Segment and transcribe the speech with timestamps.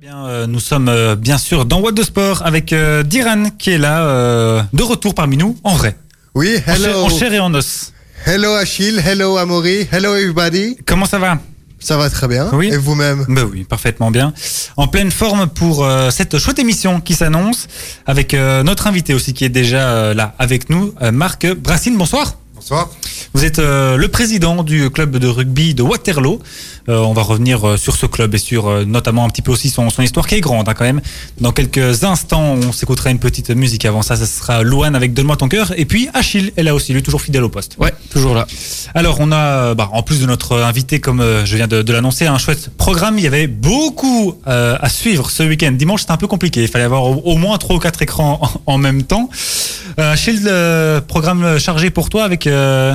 [0.00, 3.70] Bien, euh, nous sommes euh, bien sûr dans What the Sport avec euh, Diran qui
[3.70, 5.96] est là, euh, de retour parmi nous, en vrai.
[6.36, 7.02] Oui, En chair, hello.
[7.04, 7.92] en chair et en os.
[8.24, 10.76] Hello Achille, hello Amaury, hello everybody.
[10.86, 11.38] Comment ça va?
[11.80, 12.48] Ça va très bien.
[12.52, 12.68] Oui.
[12.72, 13.24] Et vous-même?
[13.28, 14.32] Bah oui, parfaitement bien.
[14.76, 17.66] En pleine forme pour cette chouette émission qui s'annonce
[18.06, 21.96] avec notre invité aussi qui est déjà là avec nous, Marc Brassine.
[21.96, 22.34] Bonsoir.
[22.54, 22.90] Bonsoir.
[23.32, 26.40] Vous êtes le président du club de rugby de Waterloo.
[26.88, 29.52] Euh, on va revenir euh, sur ce club et sur euh, notamment un petit peu
[29.52, 31.00] aussi son, son histoire qui est grande hein, quand même.
[31.40, 33.84] Dans quelques instants, on s'écoutera une petite musique.
[33.84, 35.72] Avant ça, ce sera Louane avec Donne-moi ton cœur.
[35.76, 37.76] Et puis Achille est là aussi, lui toujours fidèle au poste.
[37.78, 38.46] Ouais, toujours là.
[38.94, 42.26] Alors on a, bah, en plus de notre invité, comme je viens de, de l'annoncer,
[42.26, 43.18] un chouette programme.
[43.18, 45.72] Il y avait beaucoup euh, à suivre ce week-end.
[45.72, 46.62] Dimanche, c'était un peu compliqué.
[46.62, 49.28] Il fallait avoir au, au moins trois ou quatre écrans en, en même temps.
[49.98, 52.94] Euh, Achille, euh, programme chargé pour toi avec euh,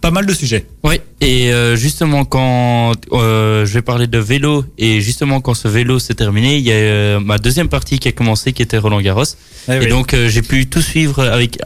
[0.00, 0.66] pas mal de sujets.
[0.84, 5.68] Oui, et euh, justement quand euh, je vais parler de vélo et justement quand ce
[5.68, 8.78] vélo s'est terminé, il y a euh, ma deuxième partie qui a commencé qui était
[8.78, 9.24] Roland Garros.
[9.68, 9.88] Eh et oui.
[9.88, 11.58] donc euh, j'ai pu tout suivre avec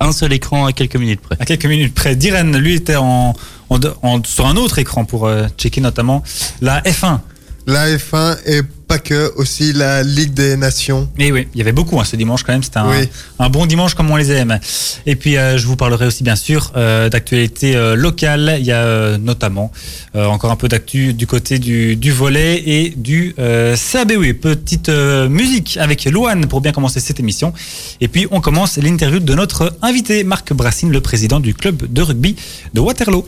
[0.00, 1.36] un seul écran à quelques minutes près.
[1.38, 2.16] à quelques minutes près.
[2.16, 3.34] Diren, lui, était en,
[3.70, 6.22] en- en- sur un autre écran pour euh, checker notamment
[6.60, 7.20] la F1.
[7.66, 8.60] La F1 et
[8.94, 11.08] pas que, aussi la Ligue des Nations.
[11.18, 12.62] Et oui, il y avait beaucoup hein, ce dimanche quand même.
[12.62, 13.08] C'était un, Oui.
[13.40, 14.60] un bon dimanche comme on les aime.
[15.04, 18.56] Et puis, euh, je vous parlerai aussi bien sûr euh, d'actualité euh, locale.
[18.60, 19.72] Il y a euh, notamment
[20.14, 24.32] euh, encore un peu d'actu du côté du, du volet et du euh, CABW.
[24.40, 27.52] Petite euh, musique avec Louane pour bien commencer cette émission.
[28.00, 32.02] Et puis, on commence l'interview de notre invité, Marc Brassine, le président du club de
[32.02, 32.36] rugby
[32.74, 33.26] de Waterloo.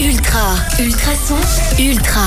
[0.00, 2.22] Ultra, ultra son, ultra.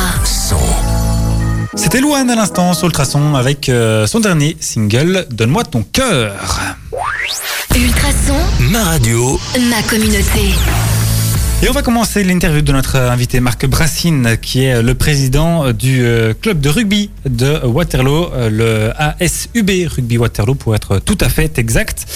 [1.93, 6.59] C'était Louane à l'instant sur Ultrason avec euh, son dernier single Donne-moi ton cœur.
[7.75, 10.55] Ultra son, Ma radio, ma communauté.
[11.61, 16.03] Et on va commencer l'interview de notre invité Marc Brassine, qui est le président du
[16.03, 21.29] euh, club de rugby de Waterloo, euh, le ASUB Rugby Waterloo pour être tout à
[21.29, 22.07] fait exact.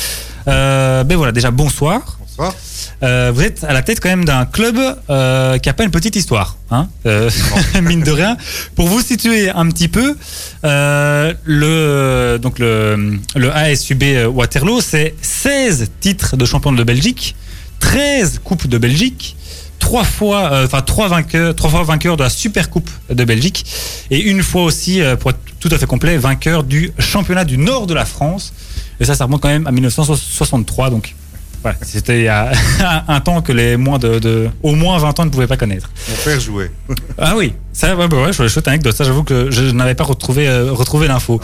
[0.47, 2.16] Euh, ben voilà, déjà bonsoir.
[2.38, 2.53] Bonsoir.
[3.02, 4.78] Euh, vous êtes à la tête quand même d'un club
[5.09, 7.31] euh, qui a pas une petite histoire, hein euh,
[7.81, 8.38] mine de rien.
[8.75, 10.16] Pour vous situer un petit peu,
[10.64, 17.36] le donc le, le ASUB Waterloo, c'est 16 titres de champion de Belgique,
[17.80, 19.36] 13 coupes de Belgique,
[19.80, 23.66] trois fois, enfin trois vainqueurs, trois fois vainqueur de la Super Coupe de Belgique
[24.12, 27.88] et une fois aussi, pour être tout à fait complet, vainqueur du championnat du Nord
[27.88, 28.54] de la France.
[29.00, 31.16] Et ça, ça remonte quand même à 1963, donc.
[31.67, 32.50] Voilà, c'était il y a
[33.09, 35.91] un temps que les moins de, de au moins 20 ans ne pouvaient pas connaître.
[36.09, 36.72] Mon père jouait.
[37.17, 38.95] Ah oui, ça, ouais, bah ouais, je chouette anecdote.
[38.95, 41.41] Ça, j'avoue que je n'avais pas retrouvé, euh, retrouvé l'info.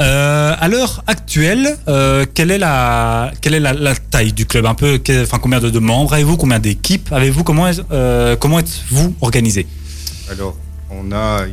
[0.00, 4.66] Euh, à l'heure actuelle, euh, quelle est la, quelle est la, la taille du club?
[4.66, 6.36] Un peu, enfin, combien de, de membres avez-vous?
[6.36, 7.42] Combien d'équipes avez-vous?
[7.44, 9.66] Comment, êtes-vous organisé?
[10.30, 10.56] Alors,
[10.90, 11.44] on a.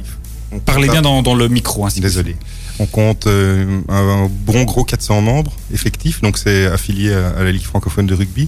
[0.52, 1.86] on Parlez bien dans, dans le micro.
[1.86, 2.38] Hein, si Désolé.
[2.80, 3.96] On compte euh, un,
[4.26, 8.14] un bon gros 400 membres effectifs, donc c'est affilié à, à la Ligue francophone de
[8.14, 8.48] rugby.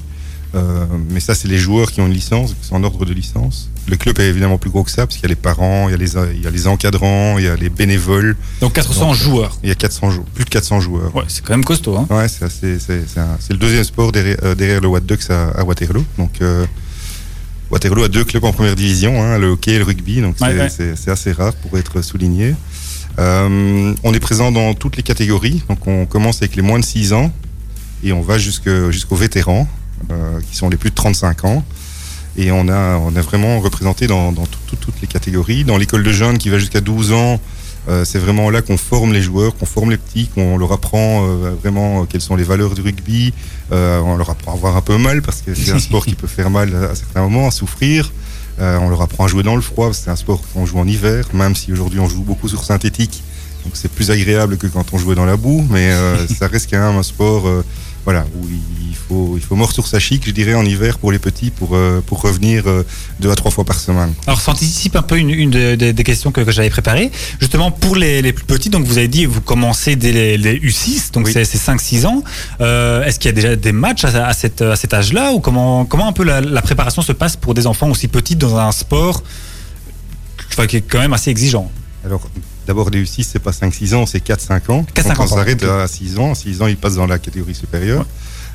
[0.56, 3.70] Euh, mais ça, c'est les joueurs qui ont une licence, c'est en ordre de licence.
[3.88, 5.92] Le club est évidemment plus gros que ça, parce qu'il y a les parents, il
[5.92, 8.36] y a les, il y a les encadrants, il y a les bénévoles.
[8.62, 9.60] Donc 400 Donc, joueurs.
[9.64, 11.16] Il y a 400 jou- plus de 400 joueurs.
[11.16, 11.98] Ouais, c'est quand même costaud.
[11.98, 12.08] Hein.
[12.10, 16.04] Ouais, c'est le deuxième sport derrière, euh, derrière le What Ducks à, à Waterloo.
[16.18, 16.66] Donc, euh,
[17.70, 20.68] Waterloo a deux clubs en première division, hein, le hockey et le rugby, donc ouais.
[20.70, 22.56] c'est assez rare pour être souligné.
[23.20, 26.86] Euh, on est présent dans toutes les catégories, donc on commence avec les moins de
[26.86, 27.32] 6 ans
[28.04, 29.68] et on va jusqu'aux vétérans,
[30.10, 31.64] euh, qui sont les plus de 35 ans.
[32.38, 35.66] Et on a, on a vraiment représenté dans, dans tout- tout- toutes les catégories.
[35.66, 37.42] Dans l'école de jeunes qui va jusqu'à 12 ans,
[37.90, 41.28] euh, c'est vraiment là qu'on forme les joueurs, qu'on forme les petits, qu'on leur apprend
[41.28, 43.34] euh, vraiment quelles sont les valeurs du rugby.
[43.72, 46.28] On leur apprend à avoir un peu mal parce que c'est un sport qui peut
[46.28, 48.14] faire mal à certains moments, à souffrir.
[48.60, 50.88] Euh, on leur apprend à jouer dans le froid, c'est un sport qu'on joue en
[50.88, 53.24] hiver, même si aujourd'hui on joue beaucoup sur synthétique.
[53.64, 56.70] Donc c'est plus agréable que quand on jouait dans la boue, mais euh, ça reste
[56.70, 57.64] quand même un sport euh,
[58.10, 61.20] voilà, où il faut, il faut sur sa chic, je dirais, en hiver pour les
[61.20, 62.84] petits, pour, euh, pour revenir euh,
[63.20, 64.14] deux à trois fois par semaine.
[64.26, 67.12] Alors, ça anticipe un peu une, une de- de- des questions que, que j'avais préparées.
[67.40, 70.60] Justement, pour les, les plus petits, donc vous avez dit, vous commencez dès les, les
[70.60, 71.34] U6, donc Oui.
[71.34, 72.24] c'est c'est 5-6 ans.
[72.62, 75.40] Euh, Est-ce qu'il y a déjà des matchs à, à cette, à cet âge-là Ou
[75.40, 78.58] comment, comment un peu la, la préparation se passe pour des enfants aussi petits dans
[78.58, 79.22] un sport
[80.52, 81.70] enfin, qui est quand même assez exigeant?
[82.04, 82.22] Alors,
[82.70, 84.86] d'abord, les U6, c'est pas 5-6 ans, c'est 4-5 ans.
[84.96, 86.32] 4-5 Donc, ans, on s'arrête à 6 ans.
[86.32, 88.06] À 6 ans, ils passent dans la catégorie supérieure.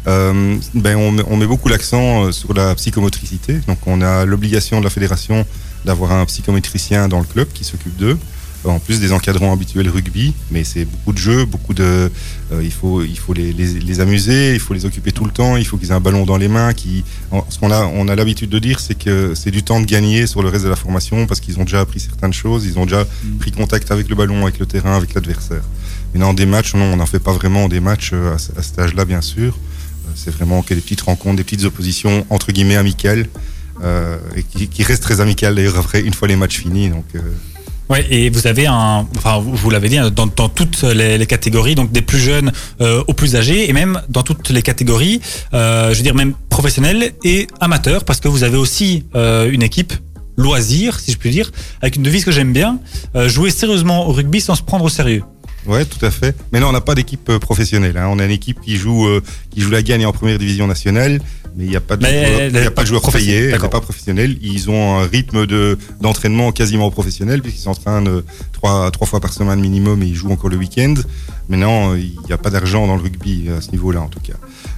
[0.06, 3.54] Euh, ben, on, met- on met beaucoup l'accent euh, sur la psychomotricité.
[3.66, 5.44] Donc, on a l'obligation de la fédération
[5.84, 8.16] d'avoir un psychométricien dans le club qui s'occupe d'eux.
[8.64, 12.10] En plus des encadrants habituels rugby, mais c'est beaucoup de jeux, beaucoup de,
[12.52, 15.30] euh, il faut, il faut les, les, les amuser, il faut les occuper tout le
[15.30, 16.72] temps, il faut qu'ils aient un ballon dans les mains.
[16.72, 17.04] Qui,
[17.50, 20.26] ce qu'on a, on a l'habitude de dire, c'est que c'est du temps de gagner
[20.26, 22.84] sur le reste de la formation parce qu'ils ont déjà appris certaines choses, ils ont
[22.84, 23.06] déjà
[23.38, 25.62] pris contact avec le ballon, avec le terrain, avec l'adversaire.
[26.14, 28.62] Maintenant, des matchs, non, on n'en fait pas vraiment des matchs euh, à, ce- à
[28.62, 29.52] cet âge-là, bien sûr.
[30.06, 33.26] Euh, C'est vraiment que des petites rencontres, des petites oppositions entre guillemets amicales.
[33.82, 37.04] Euh, et qui, qui restent très amicales d'ailleurs après une fois les matchs finis donc
[37.16, 37.20] euh,
[37.90, 41.92] Ouais, et vous avez un, enfin, vous l'avez dit, hein, dans, toutes les, catégories, donc
[41.92, 42.50] des plus jeunes
[42.80, 45.20] euh, aux plus âgés, et même dans toutes les catégories,
[45.52, 49.62] euh, je veux dire même professionnels et amateurs, parce que vous avez aussi euh, une
[49.62, 49.92] équipe
[50.36, 51.50] loisir, si je puis dire,
[51.82, 52.80] avec une devise que j'aime bien,
[53.26, 55.22] jouer sérieusement au rugby sans se prendre au sérieux.
[55.66, 56.36] Ouais, tout à fait.
[56.52, 57.96] Mais non, on n'a pas d'équipe professionnelle.
[57.96, 58.08] Hein.
[58.10, 59.08] On a une équipe qui joue,
[59.50, 61.20] qui joue la gagne en première division nationale,
[61.56, 63.44] mais il n'y a pas de Mais joueurs, y a pas de joueurs payés, elle
[63.46, 63.70] n'est d'accord.
[63.70, 64.36] pas professionnelle.
[64.42, 69.32] Ils ont un rythme de d'entraînement quasiment professionnel puisqu'ils s'entraînent euh, trois trois fois par
[69.32, 70.94] semaine minimum et ils jouent encore le week-end.
[71.48, 74.08] Mais non, euh, il n'y a pas d'argent dans le rugby à ce niveau-là en
[74.08, 74.34] tout cas.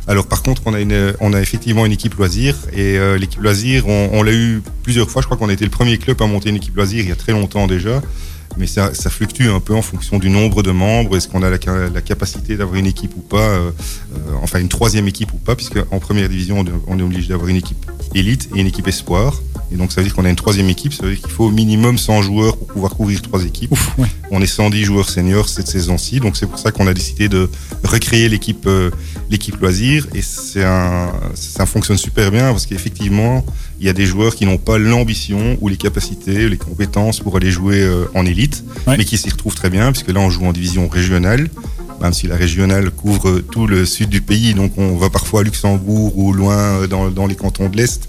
[0.06, 3.40] Alors par contre, on a une, on a effectivement une équipe loisir et euh, l'équipe
[3.40, 5.22] loisir, on, on l'a eu plusieurs fois.
[5.22, 7.12] Je crois qu'on a été le premier club à monter une équipe loisir il y
[7.12, 8.02] a très longtemps déjà.
[8.58, 11.16] Mais ça, ça fluctue un peu en fonction du nombre de membres.
[11.16, 13.70] Est-ce qu'on a la, ca- la capacité d'avoir une équipe ou pas euh,
[14.14, 17.28] euh, Enfin, une troisième équipe ou pas Puisque en première division, on, on est obligé
[17.28, 19.40] d'avoir une équipe élite et une équipe espoir.
[19.72, 20.92] Et donc, ça veut dire qu'on a une troisième équipe.
[20.94, 23.72] Ça veut dire qu'il faut au minimum 100 joueurs pour pouvoir couvrir trois équipes.
[23.72, 24.06] Ouf, ouais.
[24.30, 27.48] On est 110 joueurs seniors cette saison-ci, donc c'est pour ça qu'on a décidé de
[27.84, 28.90] recréer l'équipe euh,
[29.30, 33.44] l'équipe loisir et c'est un ça fonctionne super bien parce qu'effectivement
[33.80, 37.36] il y a des joueurs qui n'ont pas l'ambition ou les capacités, les compétences pour
[37.36, 38.96] aller jouer euh, en élite, Ouais.
[38.96, 41.48] mais qui s'y retrouvent très bien puisque là on joue en division régionale.
[42.00, 45.44] Même si la régionale couvre tout le sud du pays, donc on va parfois à
[45.44, 48.06] Luxembourg ou loin euh, dans, dans les cantons de l'Est,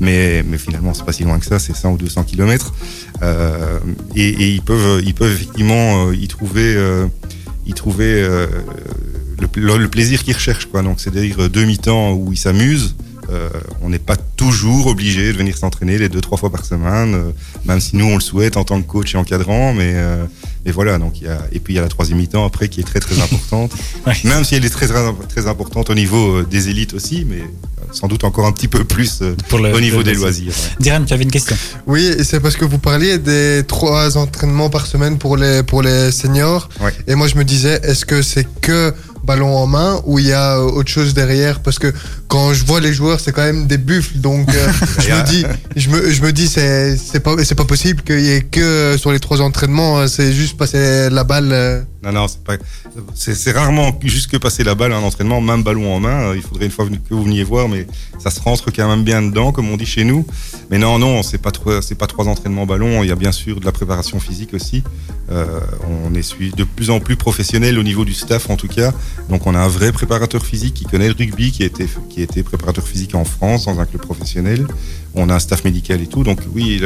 [0.00, 2.74] mais, mais finalement c'est pas si loin que ça, c'est 100 ou 200 kilomètres.
[3.22, 3.78] Euh,
[4.16, 7.06] et, et ils peuvent, ils peuvent effectivement euh, y trouver, euh,
[7.66, 8.22] y trouver
[9.56, 10.82] le, le- plaisir qu'ils recherchent, quoi.
[10.82, 12.96] Donc, c'est-à-dire deux mi-temps où ils s'amusent.
[13.30, 13.50] Euh,
[13.82, 17.30] on n'est pas toujours obligé de venir s'entraîner les deux trois fois par semaine, euh,
[17.66, 20.24] même si nous on le souhaite en tant que coach et encadrant, mais euh,
[20.64, 20.98] mais voilà.
[20.98, 22.84] Donc il y a et puis il y a la troisième mi-temps après qui est
[22.84, 23.72] très très importante,
[24.06, 24.14] Ouais.
[24.24, 27.42] même si elle est très très, importante au niveau des élites aussi, mais
[27.92, 30.46] sans doute encore un petit peu plus Pour le- au niveau le des loisir.
[30.46, 30.64] loisirs.
[30.70, 30.76] ouais.
[30.80, 31.56] Diane, tu avais une question.
[31.86, 36.10] Oui, c'est parce que vous parliez des trois entraînements par semaine pour les, pour les
[36.12, 36.68] seniors.
[36.80, 36.92] Ouais.
[37.06, 38.92] Et moi, je me disais, est-ce que c'est que
[39.24, 41.60] ballon en main ou il y a euh, autre chose derrière?
[41.60, 41.92] Parce que
[42.28, 44.18] quand je vois les joueurs, c'est quand même des buffles.
[44.18, 44.68] Donc, euh,
[44.98, 45.44] je me dis,
[45.76, 48.60] je me, je me dis, c'est, c'est pas, c'est pas possible qu'il y ait que
[48.60, 51.86] euh, sur les trois entraînements, euh, c'est juste passer la balle.
[52.02, 52.56] Non, non, c'est pas.
[53.14, 56.28] C'est rarement juste que passer la balle un entraînement, même ballon en main.
[56.28, 57.88] euh, Il faudrait une fois que vous veniez voir, mais
[58.20, 60.24] ça se rentre quand même bien dedans, comme on dit chez nous.
[60.70, 63.02] Mais non, non, c'est pas trois, pas trois entraînements ballon.
[63.02, 64.84] Il y a bien sûr de la préparation physique aussi.
[65.30, 65.60] Euh,
[66.06, 68.92] on est de plus en plus professionnel au niveau du staff, en tout cas.
[69.28, 72.22] Donc, on a un vrai préparateur physique qui connaît le rugby, qui été, qui a
[72.22, 74.66] été préparateur physique en France dans un club professionnel.
[75.18, 76.22] On a un staff médical et tout.
[76.22, 76.80] Donc, oui,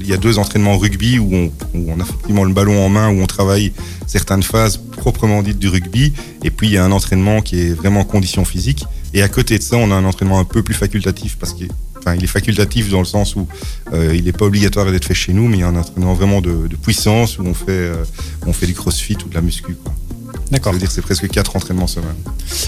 [0.00, 3.20] il y a deux entraînements rugby où on, a effectivement le ballon en main, où
[3.20, 3.72] on travaille
[4.06, 6.12] certaines phases proprement dites du rugby.
[6.42, 8.84] Et puis, il y a un entraînement qui est vraiment en condition physique.
[9.14, 11.68] Et à côté de ça, on a un entraînement un peu plus facultatif parce qu'il
[11.98, 13.46] enfin, il est facultatif dans le sens où
[13.92, 16.14] euh, il n'est pas obligatoire d'être fait chez nous, mais il y a un entraînement
[16.14, 18.04] vraiment de, puissance où on fait, euh,
[18.46, 19.76] on fait du crossfit ou de la muscu.
[20.50, 20.74] D'accord.
[20.88, 22.14] c'est presque quatre entraînements semaine.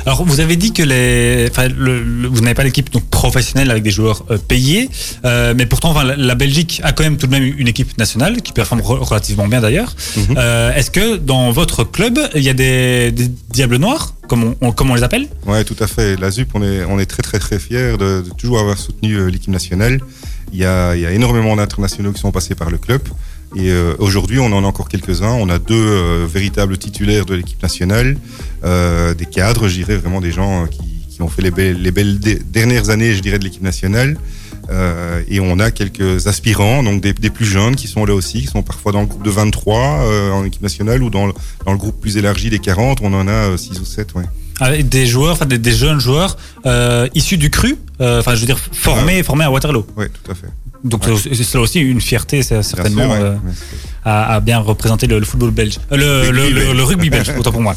[0.04, 3.70] Alors, vous avez dit que les, enfin, le- le- vous n'avez pas l'équipe donc professionnelle
[3.70, 4.90] avec des joueurs euh, payés,
[5.24, 7.96] euh, mais pourtant, enfin, la, la Belgique a quand même tout de même une équipe
[7.98, 9.94] nationale qui performe re- relativement bien d'ailleurs.
[10.16, 10.34] Mhm.
[10.36, 14.56] Euh, Est-ce que dans votre club, il y a des, des diables noirs, comme on,
[14.60, 15.28] on- comme on les appelle?
[15.46, 16.16] Ouais, tout à fait.
[16.16, 19.30] La ZUP, on est, on est très très très fiers de, de toujours avoir soutenu
[19.30, 20.00] l'équipe nationale.
[20.52, 23.02] Il y, a, il y a énormément d'internationaux qui sont passés par le club.
[23.56, 25.32] Et euh, aujourd'hui, on en a encore quelques-uns.
[25.32, 28.16] On a deux euh, véritables titulaires de l'équipe nationale,
[28.64, 30.80] euh, des cadres, je dirais vraiment des gens qui,
[31.20, 34.16] ont fait les belles, dernières années, je dirais, de l'équipe nationale.
[35.28, 38.62] Et on a quelques aspirants, donc des, plus jeunes qui sont là aussi, qui sont
[38.62, 41.34] parfois dans le groupe de 23 euh, en équipe nationale ou dans le,
[41.76, 43.00] groupe plus élargi des 40.
[43.02, 44.24] On en a 6 ou 7, ouais.
[44.60, 46.38] Avec des joueurs, enfin des, jeunes joueurs
[47.14, 49.86] issus du cru, enfin je veux dire formés, formés à Waterloo.
[49.96, 50.46] Ouais, tout à fait.
[50.82, 53.02] Donc c'est c'est là aussi une fierté, Bien certainement.
[53.02, 53.18] sûr, ouais.
[53.20, 53.34] euh,
[54.02, 55.76] à, à bien représenter le, le football belge.
[55.92, 56.76] Euh, Le, le, Rugby le- belge.
[56.76, 57.74] le rugby belge, autant pour moi.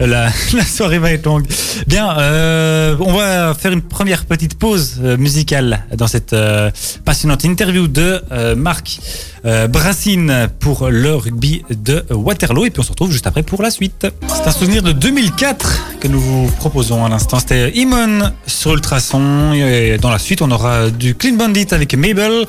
[0.00, 1.46] Euh, La, la soirée va être longue.
[1.86, 6.72] Bien, euh, on va faire une première petite pause euh, musicale dans cette euh,
[7.04, 8.98] passionnante interview de euh, Marc
[9.44, 12.64] euh, Brassine pour le rugby de Waterloo.
[12.64, 14.08] Et puis on se retrouve juste après pour la suite.
[14.26, 17.38] C'est un souvenir de 2004 que nous vous proposons à l'instant.
[17.38, 19.52] C'était Imon sur Ultrason.
[19.66, 22.44] Et dans la suite, on aura du Clean Bandit avec Mabel.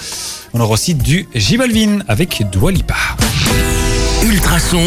[0.54, 2.96] On aura aussi du J Balvin avec Dua Lipa.
[4.24, 4.82] Ultrason,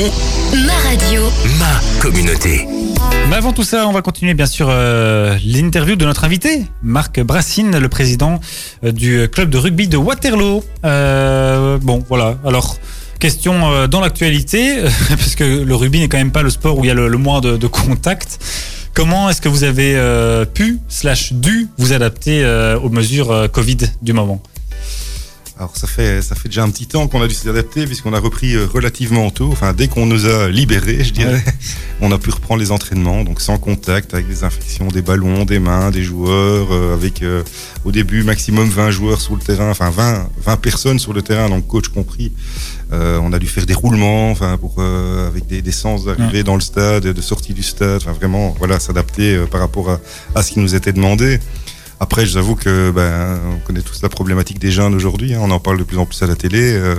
[0.66, 1.22] Ma radio.
[1.58, 2.66] ma communauté.
[3.28, 7.20] Mais avant tout ça, on va continuer bien sûr euh, l'interview de notre invité, Marc
[7.20, 8.40] Brassine, le président
[8.84, 10.62] euh, du club de rugby de Waterloo.
[10.84, 12.38] Euh, bon, voilà.
[12.46, 12.76] Alors,
[13.18, 14.76] question euh, dans l'actualité,
[15.08, 17.08] parce que le rugby n'est quand même pas le sport où il y a le,
[17.08, 18.38] le moins de, de contact.
[18.94, 23.48] Comment est-ce que vous avez euh, pu, slash dû, vous adapter euh, aux mesures euh,
[23.48, 24.40] Covid du moment?
[25.56, 28.18] Alors ça fait ça fait déjà un petit temps qu'on a dû s'adapter puisqu'on a
[28.18, 29.50] repris euh, relativement tôt.
[29.52, 31.44] Enfin dès qu'on nous a libérés, je dirais,
[32.00, 35.60] on a pu reprendre les entraînements donc sans contact avec des infections des ballons, des
[35.60, 37.44] mains, des joueurs euh, avec euh,
[37.84, 41.48] au début maximum 20 joueurs sur le terrain, enfin 20 20 personnes sur le terrain
[41.48, 42.32] donc coach compris.
[42.92, 46.42] Euh, on a dû faire des roulements enfin pour euh, avec des, des sens d'arrivée
[46.42, 50.00] dans le stade, de sortie du stade, enfin vraiment voilà s'adapter euh, par rapport à,
[50.34, 51.38] à ce qui nous était demandé.
[52.00, 55.34] Après, je vous avoue que ben, on connaît tous la problématique des jeunes aujourd'hui.
[55.34, 56.60] hein, on en parle de plus en plus à la télé.
[56.74, 56.96] euh,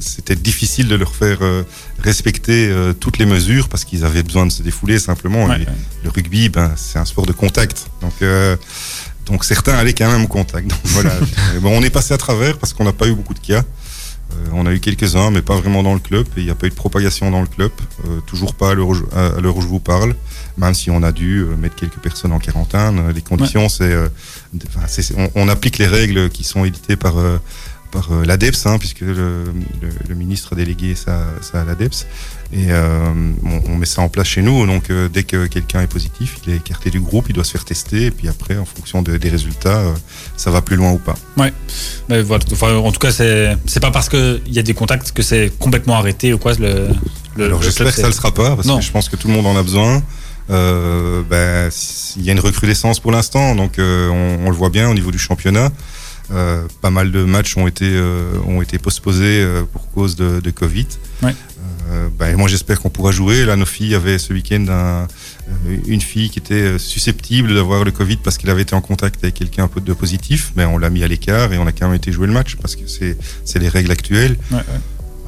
[0.00, 1.62] C'était difficile de leur faire euh,
[2.02, 5.46] respecter euh, toutes les mesures parce qu'ils avaient besoin de se défouler simplement.
[5.46, 5.72] Ouais, Et ouais.
[6.04, 7.86] Le rugby, ben, c'est un sport de contact.
[8.00, 8.56] Donc, euh,
[9.26, 10.68] donc certains allaient quand même au contact.
[10.68, 11.12] Donc, voilà.
[11.62, 13.62] Bon, on est passé à travers parce qu'on n'a pas eu beaucoup de cas.
[14.34, 16.26] Euh, on a eu quelques-uns, mais pas vraiment dans le club.
[16.36, 17.70] Il n'y a pas eu de propagation dans le club.
[18.06, 19.04] Euh, toujours pas à l'heure où, je-
[19.58, 20.14] où vous parle.
[20.58, 23.10] Même si on a dû euh, mettre quelques personnes en quarantaine.
[23.14, 24.08] Les conditions, c'est, euh,
[25.16, 27.38] on, on applique les règles qui sont éditées par, euh,
[27.94, 32.04] par euh, l'ADEPS, hein, puisque le, le- le ministre a délégué ça, ça à l'ADEPS.
[32.52, 33.08] Et euh,
[33.44, 34.66] on, on met ça en place chez nous.
[34.66, 37.52] Donc, euh, dès que quelqu'un est positif, il est écarté du groupe, il doit se
[37.52, 38.06] faire tester.
[38.06, 39.92] Et puis après, en fonction de- des résultats, euh,
[40.36, 41.14] ça va plus loin ou pas.
[41.38, 45.22] Mais voilà, enfin, en tout cas, c'est pas parce qu'il y a des contacts que
[45.22, 46.52] c'est complètement arrêté ou quoi.
[46.54, 46.88] Le,
[47.36, 48.78] le, Alors j'espère que ça ne le sera pas, parce Non.
[48.78, 50.02] que je pense que tout le monde en a besoin.
[50.48, 51.70] Ben,
[52.16, 55.10] il y a une recrudescence pour l'instant, donc on, on le voit bien au niveau
[55.10, 55.70] du championnat.
[56.32, 60.40] Euh, pas mal de matchs ont été euh, ont été postposés euh, pour cause de,
[60.40, 60.86] de Covid.
[61.22, 61.34] Ouais.
[61.92, 63.44] Euh, et moi j'espère qu'on pourra jouer.
[63.44, 65.06] Là, nos filles avaient ce week-end un-
[65.86, 69.34] une fille qui était susceptible d'avoir le Covid parce qu'elle avait été en contact avec
[69.34, 70.52] quelqu'un un peu de positif.
[70.56, 72.56] Mais on l'a mis à l'écart et on a quand même été jouer le match
[72.56, 74.36] parce que c'est les règles actuelles.
[74.50, 74.64] Ouais, ouais.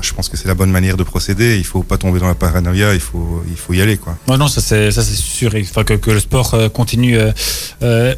[0.00, 1.58] Je pense que c'est la bonne manière de procéder.
[1.58, 2.94] Il faut pas tomber dans la paranoïa.
[2.94, 4.16] Il faut, il faut y aller, quoi.
[4.28, 5.54] Ouais, non, ça c'est ça c'est sûr.
[5.60, 7.18] Enfin, que, que le sport continue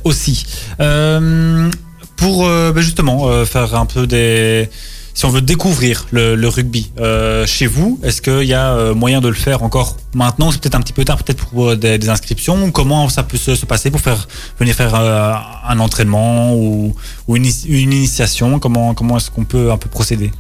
[0.05, 0.47] aussi.
[0.81, 1.71] Euh,
[2.19, 4.69] pour euh, ben, justement euh, faire un peu des.
[5.15, 8.95] Si on veut découvrir le, le rugby euh, chez vous, est-ce qu'il y a euh,
[8.95, 10.53] moyen de le faire encore maintenant?
[10.53, 12.71] C'est peut-être un petit peu tard, peut-être pour des, des inscriptions.
[12.71, 14.29] Comment ça peut se, se passer pour faire
[14.61, 16.95] venir faire un entraînement ou,
[17.27, 18.61] ou une, une initiation?
[18.61, 20.31] Comment comment est-ce qu'on peut un peu procéder?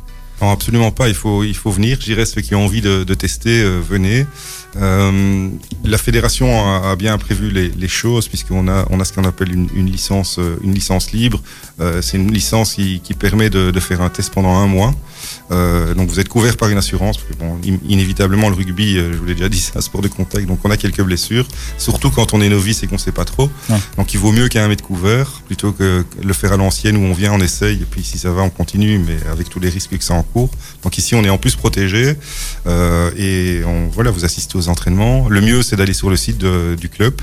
[0.40, 1.08] Absolument pas.
[1.08, 1.98] Il faut, il faut venir.
[2.00, 4.26] Je dirais ceux qui ont envie de, tester, euh, venez.
[4.76, 5.48] Euh,
[5.84, 6.48] la fédération
[6.84, 10.38] a, bien prévu les, les choses puisqu'on a, on a ce qu'on appelle une, licence,
[10.38, 11.40] euh, une licence libre.
[12.00, 14.94] C'est une licence qui, permet de faire un test pendant un mois.
[15.50, 17.16] Euh, donc vous êtes couvert par une assurance.
[17.18, 19.80] Parce que bon, in- inévitablement le rugby, euh, je vous l'ai déjà dit, c'est un
[19.80, 20.46] sport de contact.
[20.46, 21.46] Donc on a quelques blessures,
[21.78, 23.50] surtout quand on est novice et qu'on sait pas trop.
[23.70, 23.76] Ouais.
[23.96, 27.12] Donc il vaut mieux qu'un mètre couvert plutôt que le faire à l'ancienne où on
[27.14, 29.96] vient, on essaye et puis si ça va, on continue, mais avec tous les risques
[29.96, 30.50] que ça encourt.
[30.82, 32.14] Donc ici on est en plus protégé
[32.66, 35.28] euh, et on, voilà, vous assistez aux entraînements.
[35.28, 37.14] Le mieux c'est d'aller sur le site de- du club.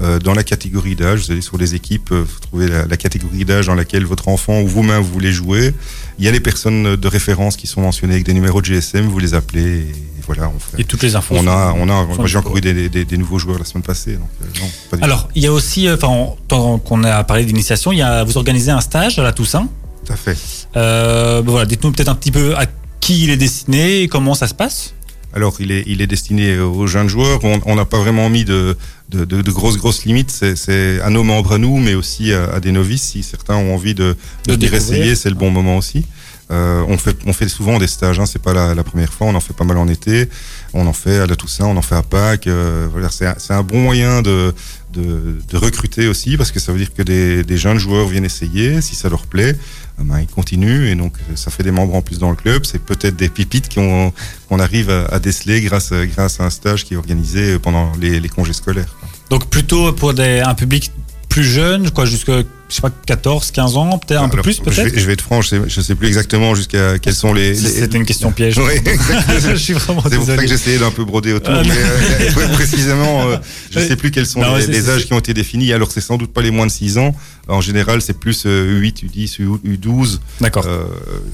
[0.00, 2.96] Euh, dans la catégorie d'âge, vous allez sur les équipes, euh, vous trouvez la, la
[2.96, 5.74] catégorie d'âge dans laquelle votre enfant ou vous-même vous voulez jouer.
[6.18, 9.06] Il y a les personnes de référence qui sont mentionnées avec des numéros de GSM,
[9.06, 9.92] vous les appelez et
[10.26, 10.80] voilà, on fait.
[10.80, 11.34] Et toutes les infos.
[11.36, 14.14] On a, on a, j'ai encore eu des, des, des nouveaux joueurs la semaine passée,
[14.14, 15.04] donc euh, non, pas du tout.
[15.04, 18.24] Alors, il y a aussi, euh, enfin, tant qu'on a parlé d'initiation, il y a
[18.24, 19.68] vous organisez un stage à la Toussaint.
[20.04, 20.36] Tout à fait.
[20.76, 22.66] Euh, ben voilà, dites-nous peut-être un petit peu à
[23.00, 24.94] qui il est destiné et comment ça se passe?
[25.34, 27.40] Alors, il est, il est destiné aux jeunes joueurs.
[27.42, 28.76] On n'a pas vraiment mis de,
[29.10, 30.30] de, de- de grosses, grosses limites.
[30.30, 33.02] C'est- C'est à nos membres à nous, mais aussi à, à des novices.
[33.02, 36.04] Si certains ont envie de, De de, essayer, c'est le bon moment aussi.
[36.50, 39.26] Euh, on, fait, on fait souvent des stages, hein, c'est pas la, la première fois,
[39.28, 40.28] on en fait pas mal en été,
[40.74, 42.46] on en fait à la Toussaint, on en fait à Pâques.
[42.48, 44.52] euh, voilà, c'est un, c'est un bon moyen de,
[44.94, 48.94] de, recruter aussi, parce que ça veut dire que des, jeunes joueurs viennent essayer, si
[48.94, 49.56] ça leur plaît,
[49.98, 52.36] euh, ben, ils continuent, et donc euh, ça fait des membres en plus dans le
[52.36, 54.12] club, c'est peut-être des pipites qu'on
[54.48, 58.52] qu'on arrive à, déceler grâce, grâce à un stage qui est organisé pendant les, congés
[58.52, 58.94] scolaires.
[59.30, 60.92] Donc plutôt pour des, un public
[61.28, 64.98] plus jeune, quoi, jusqu'à je sais pas 14, 15 ans, peut-être un peu plus peut-être.
[64.98, 67.50] je vais être franc, je sais, je sais plus exactement jusqu'à quels sont les...
[67.50, 68.58] les- C'était une question piège.
[68.58, 68.72] Oui,
[69.48, 71.54] je suis vraiment C'est pour ça que j'essayais d'un peu broder autour.
[71.54, 73.36] Ah, mais euh, ouais, précisément, euh,
[73.70, 73.86] je Oui.
[73.88, 75.72] sais plus quels sont Non, les, âges qui ont été définis.
[75.72, 77.14] Alors, c'est sans doute pas les moins de 6 ans.
[77.46, 80.18] En général, c'est plus euh, U8, U10, U- U12.
[80.40, 80.64] D'accord.
[80.66, 80.84] Euh,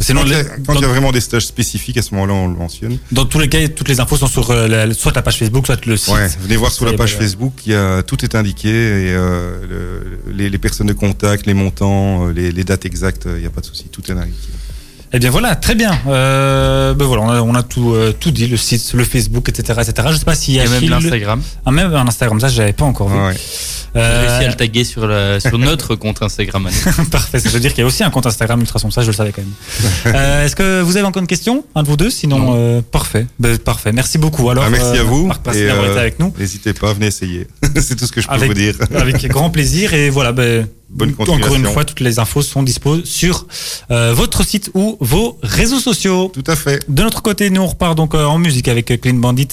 [0.09, 2.99] quand il y a- y vraiment des stages spécifiques, à ce moment-là, on le mentionne.
[3.13, 5.85] Dans tous les cas, toutes les infos sont sur la- soit la page Facebook, soit
[5.87, 6.13] le site.
[6.13, 7.17] Ouais, venez voir sur la page.
[7.17, 8.69] Facebook, il y a, tout est indiqué.
[8.71, 13.41] Et, le- les, les personnes de contact, les montants, euh, les, les dates exactes, il
[13.41, 13.85] n'y a pas de souci.
[13.91, 14.33] Tout est indiqué.
[15.13, 15.99] Eh bien voilà, très bien.
[16.07, 19.49] Euh, ben voilà, on a, on a tout, euh, tout dit, le site, le Facebook,
[19.49, 20.09] etc., etc.
[20.13, 21.43] Je sais pas s'il y a Et même l'Instagram.
[21.67, 23.19] Ah, même un Instagram, ça j'avais pas encore vu.
[23.19, 23.35] Ouais.
[23.93, 26.69] J'ai Euh, réussi à le taguer sur, la, sur notre compte Instagram.
[27.11, 29.13] Parfait, ça veut dire qu'il y a aussi un compte Instagram Ultrason, ça je le
[29.13, 30.15] savais quand même.
[30.15, 32.09] Euh, Est-ce que vous avez encore une question, un de vous deux?
[32.11, 33.27] Sinon, euh, parfait.
[33.41, 34.49] Ben, parfait, merci beaucoup.
[34.49, 35.27] Alors, Ah, merci euh, à vous.
[35.27, 36.33] Marc Et, d'avoir euh, été avec nous.
[36.39, 37.49] N'hésitez pas, venez essayer.
[37.81, 38.75] C'est tout ce que je peux Avec- vous dire.
[38.95, 39.93] Avec grand plaisir.
[39.93, 41.73] Et voilà, ben, Bonne encore une continuation.
[41.73, 43.47] fois, toutes les infos sont dispo sur
[43.93, 46.33] euh, votre site ou vos réseaux sociaux.
[46.35, 46.85] Tout à fait.
[46.89, 49.49] De notre côté, nous on repart donc euh, en musique avec euh, Clean Bandit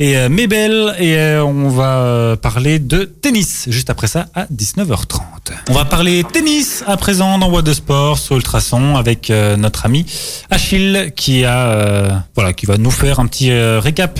[0.00, 5.20] et euh, Mabel et on va parler de tennis juste après ça à 19h30.
[5.68, 10.06] On va parler tennis à présent dans What de Sport sur Ultrason avec notre ami
[10.50, 14.18] Achille qui a voilà qui va nous faire un petit récap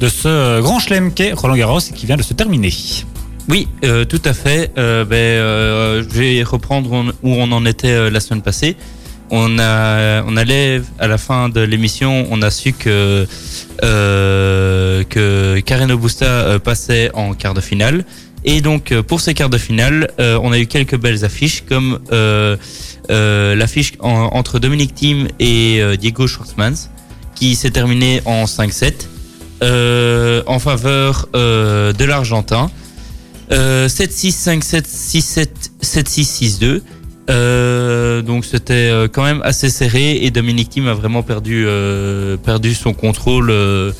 [0.00, 2.72] de ce grand chelem qu'est Roland Garros et qui vient de se terminer.
[3.52, 4.70] Oui, euh, tout à fait.
[4.78, 6.90] Euh, ben, euh, je vais reprendre
[7.22, 8.76] où on en était la semaine passée.
[9.30, 13.26] On allait à la fin de l'émission, on a su que
[13.82, 15.94] que Karen
[16.64, 18.06] passait en quart de finale.
[18.46, 21.98] Et donc pour ces quarts de finale, on a eu quelques belles affiches comme
[23.10, 26.88] l'affiche en- entre Dominic Thiem et Diego Schwartzmans
[27.34, 29.08] qui s'est terminée en 5-7
[29.62, 32.70] euh, en faveur de l'Argentin.
[33.52, 35.48] Euh, 7-6, 5-7, 6-7,
[35.82, 36.80] 7-6, 6-2.
[37.30, 42.36] Euh, donc c'était euh, quand même assez serré et Dominic Thiem a vraiment perdu euh,
[42.36, 43.92] perdu son contrôle euh,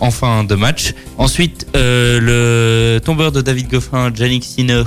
[0.00, 0.94] en fin de match.
[1.16, 4.84] Ensuite, le tombeur de David Goffin, Yannick Sinner,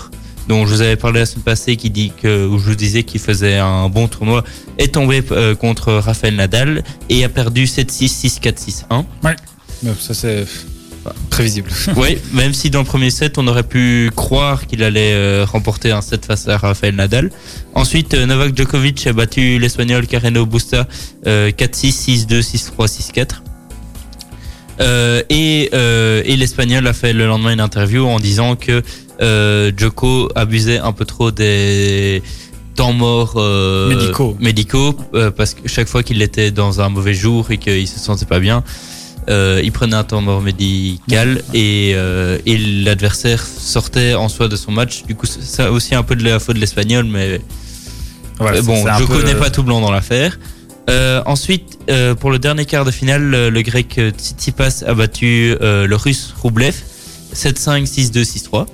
[0.48, 3.04] dont je vous avais parlé la semaine passée, qui dit que où je vous disais
[3.04, 4.44] qu'il faisait un bon tournoi,
[4.78, 5.24] est tombé
[5.60, 9.96] contre Rafael Nadal et a perdu 7-6, 6-4, 6-1.
[10.00, 10.46] Ça c'est
[11.30, 11.70] prévisible.
[11.96, 15.92] Oui, même si dans le premier set, on aurait pu croire qu'il allait euh, remporter
[15.92, 17.32] un set face à Rafael Nadal.
[17.76, 20.88] Ensuite, euh, Novak Djokovic a battu l'Espagnol Carreno Busta
[21.28, 23.28] euh, 4-6, 6-2, 6-3, 6-4.
[24.80, 28.82] Euh, et euh, et l'Espagnol a fait le lendemain une interview en disant que
[29.22, 32.24] euh, Djoko abusait un peu trop des
[32.76, 34.38] temps morts euh, Médicaux.
[34.40, 38.00] médicaux euh, parce que chaque fois qu'il était dans un mauvais jour et qu'il se
[38.00, 38.64] sentait pas bien,
[39.30, 44.56] euh, il prenait un temps mort médical et, euh, et l'adversaire sortait en soi de
[44.56, 45.04] son match.
[45.04, 47.40] Du coup, c'est aussi un peu de la faute de l'Espagnol, mais
[48.42, 50.40] euh, bon, je connais pas tout blanc dans l'affaire.
[50.90, 51.80] Euh, ensuite,
[52.20, 56.76] pour le dernier quart de finale, le, le grec Tsitsipas a battu le russe Roublev
[57.36, 58.66] 7-5, 6-2, 6-3.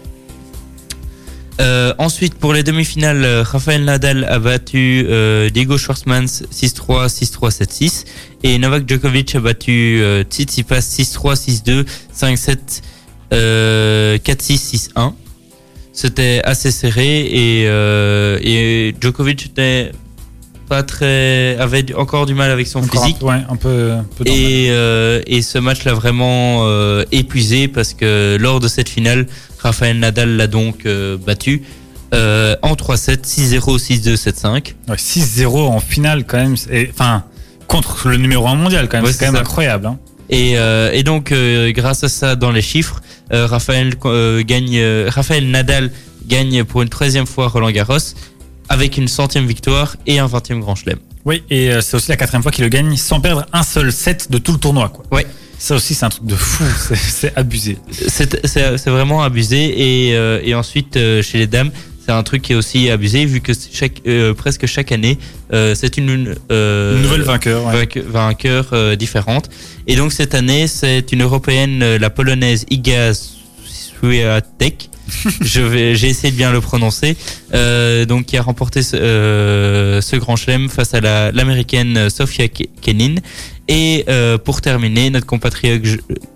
[1.60, 7.50] Euh, ensuite, pour les demi-finales, euh, Rafael Nadal a battu euh, Diego Schwartzmans 6-3, 6-3,
[7.52, 8.06] 7-6.
[8.44, 12.58] Et Novak Djokovic a battu euh, Tsitsipas 6-3, 6-2, 5-7,
[13.34, 15.14] euh, 4-6, 6-1.
[15.94, 19.92] C'était assez serré et, et Djokovic était
[20.70, 23.20] pas très, avait encore du mal avec son encore un physique.
[23.20, 26.68] peu- ouais, un peu, un peu dans le- Et, euh, et ce match l'a vraiment
[26.68, 29.26] euh, épuisé parce que lors de cette finale,
[29.60, 31.64] Rafael Nadal l'a donc euh, battu
[32.14, 34.74] euh, en 3-7, 6-0, 6-2, 7-5.
[34.88, 36.56] Ouais, 6-0 en finale quand même.
[36.90, 37.24] Enfin,
[37.68, 39.06] contre le numéro 1 mondial quand même.
[39.06, 39.88] Ouais, c'est quand même incroyable.
[39.88, 40.00] Hein.
[40.30, 41.34] Et, euh, et donc,
[41.74, 43.96] grâce à ça, dans les chiffres, Rafael,
[44.46, 45.92] gagne, Rafael Nadal
[46.26, 47.98] gagne pour une treizième fois Roland Garros
[48.70, 51.00] avec une centième victoire et un vingtième grand chelem.
[51.24, 54.32] Oui, et c'est aussi la quatrième fois qu'il le gagne sans perdre un seul set
[54.32, 54.90] de tout le tournoi.
[54.90, 55.06] Quoi.
[55.12, 55.26] Ouais.
[55.60, 56.64] Ça aussi, c'est un truc de fou.
[56.96, 57.78] c'est- abusé.
[58.08, 60.10] C'est vraiment abusé.
[60.10, 61.72] Et, euh, et ensuite, euh, chez les dames,
[62.06, 65.18] c'est un truc qui est aussi abusé vu que chaque, euh, presque chaque année,
[65.54, 67.66] euh, c'est une, euh, Une nouvelle vainqueur.
[67.66, 67.74] ouais.
[67.74, 69.50] vainque- vainqueur euh, différente.
[69.88, 73.12] Et donc cette année, c'est une européenne, la polonaise Iga
[73.64, 74.90] Swiatek.
[75.42, 77.16] Je vais, j'ai essayé de bien le prononcer.
[77.54, 82.48] Euh, donc qui a remporté ce, euh, ce grand chelem face à la- l'américaine Sofia
[82.48, 83.16] Ke- Kenin.
[83.68, 85.82] Et euh, pour terminer, notre compatriote,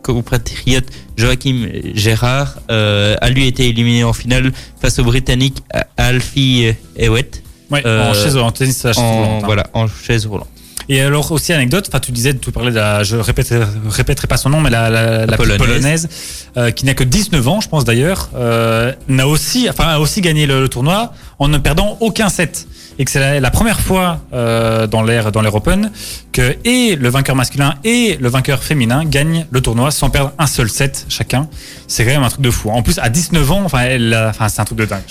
[0.03, 5.57] compatriote Joachim Gérard euh, a lui été éliminé en finale face au Britannique
[5.97, 7.43] Alfie Hewitt.
[7.69, 9.45] Ouais, Euh, en chaise en tennis à chaise En, roulante, hein.
[9.45, 10.49] voilà, en chaise roulante.
[10.89, 14.35] Et alors aussi anecdote, enfin tu disais, tu parlais de la, je répéterai, répéterai pas
[14.35, 15.57] son nom, mais la, la, la petite polonaise.
[15.59, 16.09] polonaise,
[16.57, 20.19] euh, qui n'a que 19 ans, je pense d'ailleurs, euh, n'a aussi, enfin a aussi
[20.19, 22.67] gagné le, le tournoi en ne perdant aucun set.
[22.99, 25.91] Et que c'est la, première fois euh, dans l'ère dans l'ère Open
[26.31, 30.45] que et le vainqueur masculin et le vainqueur féminin gagnent le tournoi sans perdre un
[30.47, 31.47] seul set chacun.
[31.87, 32.69] C'est quand même un truc de fou.
[32.69, 35.01] En plus à 19 ans, a- enfin c'est un truc de dingue.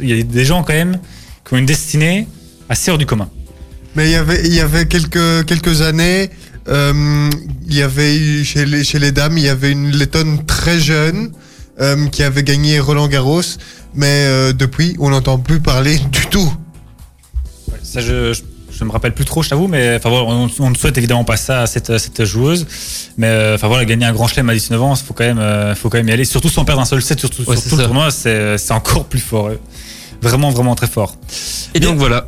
[0.00, 0.98] Il y a des gens quand même
[1.46, 2.26] qui ont une destinée
[2.68, 3.28] assez hors du commun.
[3.96, 6.30] Mais il y avait, il y avait quelques, quelques années,
[6.68, 7.30] euh,
[7.66, 11.32] il y avait chez les, chez les dames, il y avait une lettonne très jeune
[11.80, 13.40] euh, qui avait gagné Roland Garros,
[13.94, 16.52] mais euh, depuis, on n'entend plus parler du tout.
[17.96, 18.42] Ça, je, je,
[18.78, 21.38] je me rappelle plus trop, je t'avoue, mais enfin on, on ne souhaite évidemment pas
[21.38, 22.66] ça à cette, cette joueuse.
[23.16, 25.38] Mais euh, enfin voilà, gagner un grand chelem à 19 ans, il faut quand même,
[25.38, 26.26] euh, faut quand même y aller.
[26.26, 29.18] Surtout sans perdre un seul set, surtout Ouais, sur tout le tournoi, c'est encore plus
[29.20, 29.50] fort.
[30.20, 31.16] Vraiment, vraiment très fort.
[31.74, 32.26] Et donc voilà,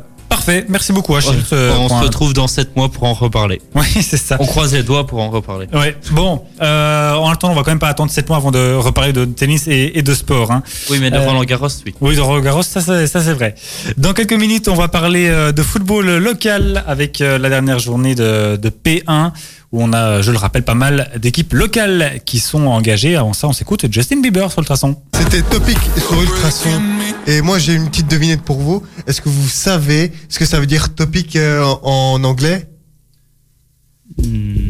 [0.49, 1.33] Parfait, merci beaucoup Achille.
[1.53, 3.61] euh, on se retrouve dans 7 mois pour en reparler.
[3.75, 4.37] Oui, c'est ça.
[4.39, 5.67] On croise les doigts pour en reparler.
[5.73, 5.95] Ouais.
[6.11, 9.13] Bon, euh, en attendant, on va quand même pas attendre 7 mois avant de reparler
[9.13, 10.51] de tennis et, et de sport.
[10.51, 10.63] Hein.
[10.89, 11.93] Oui, mais de Euh, Roland Garros, oui.
[12.01, 13.53] Oui, de Roland Garros, ça, c'est- ça c'est vrai.
[13.97, 18.15] Dans quelques minutes, on va parler euh, de football local avec euh, la dernière journée
[18.15, 19.31] de, de P1
[19.71, 23.15] où on a, je le rappelle, pas mal d'équipes locales qui sont engagées.
[23.15, 24.95] Avant ça, on s'écoute Justin Bieber sur le traçon.
[25.13, 26.81] C'était Topic sur Ultrason.
[27.27, 28.83] Et moi, j'ai une petite devinette pour vous.
[29.05, 32.67] Est-ce que vous savez ce que ça veut dire Topic euh, en anglais?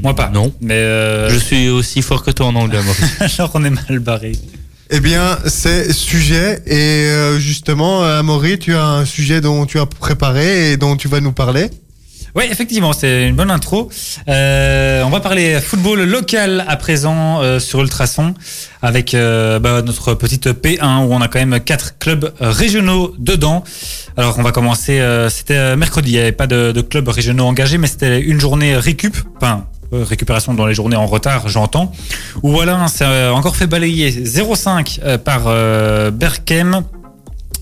[0.03, 0.29] Moi pas.
[0.29, 0.53] Non.
[0.59, 3.37] Mais euh, Je suis aussi fort que toi en anglais, Maurice.
[3.39, 4.33] alors on est mal barré.
[4.91, 6.61] Eh bien, c'est sujet.
[6.65, 11.07] Et euh, justement, Amaury, tu as un sujet dont tu as préparé et dont tu
[11.07, 11.69] vas nous parler.
[12.35, 13.89] Oui, effectivement, c'est une bonne intro.
[14.27, 18.33] Euh, on va parler football local à présent euh, sur Ultrason
[18.81, 23.63] avec euh, bah, notre petite P1 où on a quand même quatre clubs régionaux dedans.
[24.15, 27.07] Alors on va commencer, euh, c'était euh, mercredi, il n'y avait pas de, de clubs
[27.07, 31.49] régionaux engagés, mais c'était une journée récup, enfin euh, récupération dans les journées en retard,
[31.49, 31.91] j'entends.
[32.43, 35.45] Où voilà, c'est euh, encore fait balayer 0,5 euh, par
[36.11, 36.83] Berkem.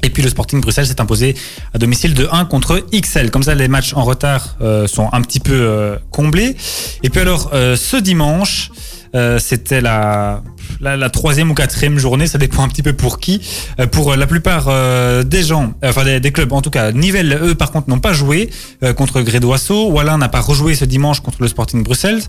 [0.03, 1.36] Et puis le Sporting Bruxelles s'est imposé
[1.73, 3.31] à domicile de 1 contre XL.
[3.31, 6.55] Comme ça, les matchs en retard euh, sont un petit peu euh, comblés.
[7.03, 8.71] Et puis alors, euh, ce dimanche,
[9.15, 10.43] euh, c'était la,
[10.82, 13.41] la, la troisième ou quatrième journée, ça dépend un petit peu pour qui.
[13.80, 17.39] Euh, pour la plupart euh, des gens, euh, enfin des, clubs en tout cas, Nivelles,
[17.41, 18.49] eux par contre, n'ont pas joué
[18.84, 19.89] euh, contre Grédoisseau.
[19.89, 22.21] Wallin n'a pas rejoué ce dimanche contre le Sporting Bruxelles.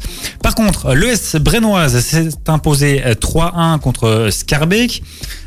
[0.42, 5.02] Par contre, l'ES Brennoise s'est imposé euh, 3-1 contre euh, Scarbeck.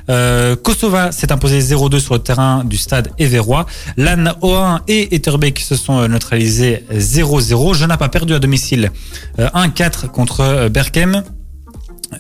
[0.10, 3.66] Euh, Kosova s'est imposé 0-2 sur le terrain du stade Éverois.
[3.98, 7.76] Lannes O1 et Etterbeek se sont euh, neutralisés 0-0.
[7.76, 8.92] Je n'a pas perdu à domicile
[9.40, 11.24] euh, 1-4 contre euh, Berkem.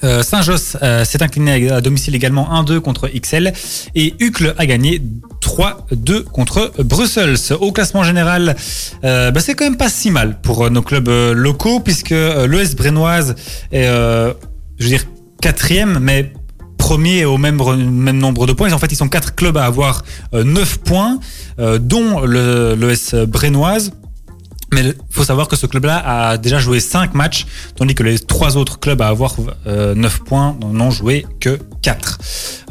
[0.04, 3.54] Euh, Saint-Josse euh, s'est incliné à domicile également 1-2 contre XL
[3.96, 5.02] et Uccle a gagné
[5.42, 7.38] 3-2 contre Brussels.
[7.60, 8.56] Au classement général,
[9.04, 12.14] euh, bah, c'est quand même pas si mal pour euh, nos clubs euh, locaux puisque
[12.14, 13.36] euh, l'ES Brennoise
[13.72, 14.34] est, je
[14.84, 15.06] veux dire,
[15.42, 16.34] quatrième, mais
[16.78, 18.74] premier au même, même nombre de points.
[18.74, 21.20] En fait, ils sont quatre clubs à avoir euh, 9 points,
[21.80, 23.92] dont le l'ES Brennoise.
[24.74, 25.98] Mais il faut savoir que ce club-là
[26.30, 29.36] a déjà joué 5 matchs, tandis que les trois autres clubs à avoir
[29.68, 32.18] euh, 9 points n'en ont joué que 4.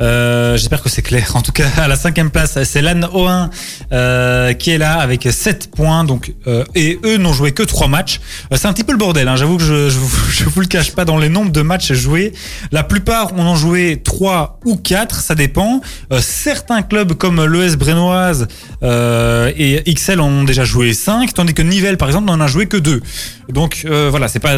[0.00, 1.36] Euh, J'espère que c'est clair.
[1.36, 3.50] En tout cas, à la cinquième place, c'est l'AN O1
[3.92, 6.06] euh, qui est là avec 7 points.
[6.46, 8.20] Euh, et eux n'ont joué que 3 matchs.
[8.52, 9.28] Euh, c'est un petit peu le bordel.
[9.28, 9.36] Hein.
[9.36, 11.92] J'avoue que je, je, vous- je vous le cache pas dans les nombres de matchs
[11.92, 12.32] joués.
[12.72, 15.82] La plupart on en joué 3 ou 4, ça dépend.
[16.12, 18.48] Euh, certains clubs comme l'ES Brennoise
[18.82, 22.66] euh, et XL ont déjà joué 5, tandis que Nivelles, par exemple, n'en a joué
[22.66, 23.00] que 2.
[23.48, 24.56] Donc euh, voilà, c'est pas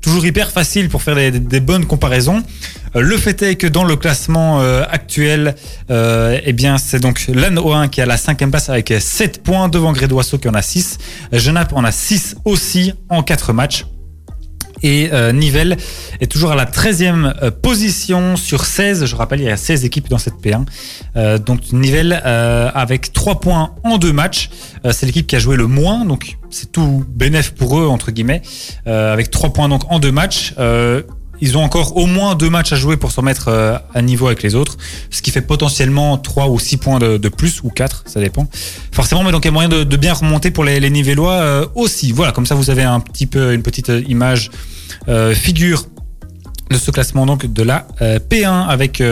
[0.00, 2.42] toujours hyper facile pour faire des, bonnes comparaisons.
[2.96, 5.54] Euh, le fait est que dans le classement euh, actuel,
[5.88, 9.92] eh bien, c'est donc l'AN O1 qui à la cinquième place avec 7 points devant
[9.92, 10.98] Grédoisseau qui en a 6.
[11.32, 13.84] Genappe en a 6 aussi en 4 matchs.
[14.82, 15.76] Et euh, Nivelles
[16.20, 19.06] est toujours à la 13e euh, position sur 16.
[19.06, 20.64] Je rappelle, il y a 16 équipes dans cette P1.
[21.16, 24.50] Euh, donc Nivelles euh, avec 3 points en 2 matchs.
[24.84, 26.04] Euh, c'est l'équipe qui a joué le moins.
[26.04, 28.42] Donc c'est tout bénéf pour eux, entre guillemets.
[28.86, 30.54] Avec 3 points donc en 2 matchs.
[31.40, 34.26] Ils ont encore au moins deux matchs à jouer pour se remettre euh, à niveau
[34.26, 34.76] avec les autres,
[35.10, 38.48] ce qui fait potentiellement 3 ou 6 points de, de plus, ou 4, ça dépend.
[38.92, 41.32] Forcément, mais donc il y a moyen de, de bien remonter pour les, les Nivellois
[41.32, 42.12] euh, aussi.
[42.12, 44.50] Voilà, comme ça vous avez un petit peu une petite euh, image
[45.08, 45.86] euh, figure
[46.70, 49.02] de ce classement donc de la euh, P1 avec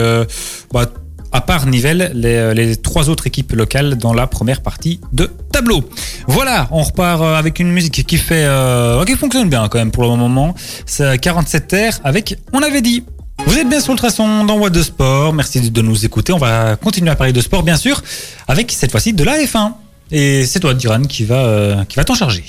[0.71, 0.85] bah,
[1.33, 5.29] à part Nivelles, les, euh, les trois autres équipes locales dans la première partie de
[5.51, 5.83] tableau.
[6.27, 9.91] Voilà, on repart euh, avec une musique qui fait euh, qui fonctionne bien quand même
[9.91, 10.53] pour le moment.
[10.85, 13.03] C'est 47 terres avec On avait dit.
[13.47, 15.33] Vous êtes bien sur le traçon dans What de Sport.
[15.33, 16.31] Merci de nous écouter.
[16.31, 18.01] On va continuer à parler de sport bien sûr
[18.47, 19.73] avec cette fois-ci de la F1.
[20.11, 22.43] Et c'est toi, Duran, qui va, qui va t'en charger.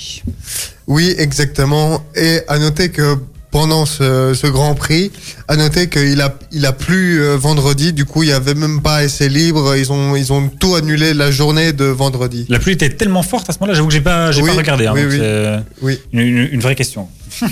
[0.85, 2.03] Oui, exactement.
[2.15, 3.17] Et à noter que
[3.55, 5.13] pendant ce, ce Grand Prix,
[5.47, 7.93] à noter qu'il a, il a plu euh, vendredi.
[7.93, 9.77] Du coup, il y avait même pas essai libre.
[9.77, 12.45] Ils ont, ils ont tout annulé la journée de vendredi.
[12.49, 14.57] La pluie était tellement forte à ce moment-là, j'avoue que j'ai pas, j'ai Oui, pas
[14.57, 14.87] regardé.
[14.87, 15.19] hein, oui, oui.
[15.81, 15.99] Oui.
[16.11, 17.07] Une, une- une vraie question.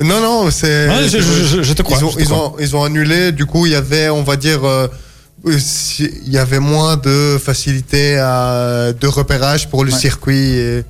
[0.00, 0.88] Non, non, c'est.
[0.88, 1.98] Ouais, je, je- je- je te crois.
[2.00, 2.48] ils, ont, ils, crois.
[2.48, 3.30] ont, ils ont annulé.
[3.30, 4.88] Du coup, il y avait, on va dire, euh,
[5.46, 5.58] euh,
[6.26, 9.98] il y avait moins de facilité à, de repérage pour le Ouais.
[9.98, 10.82] circuit et,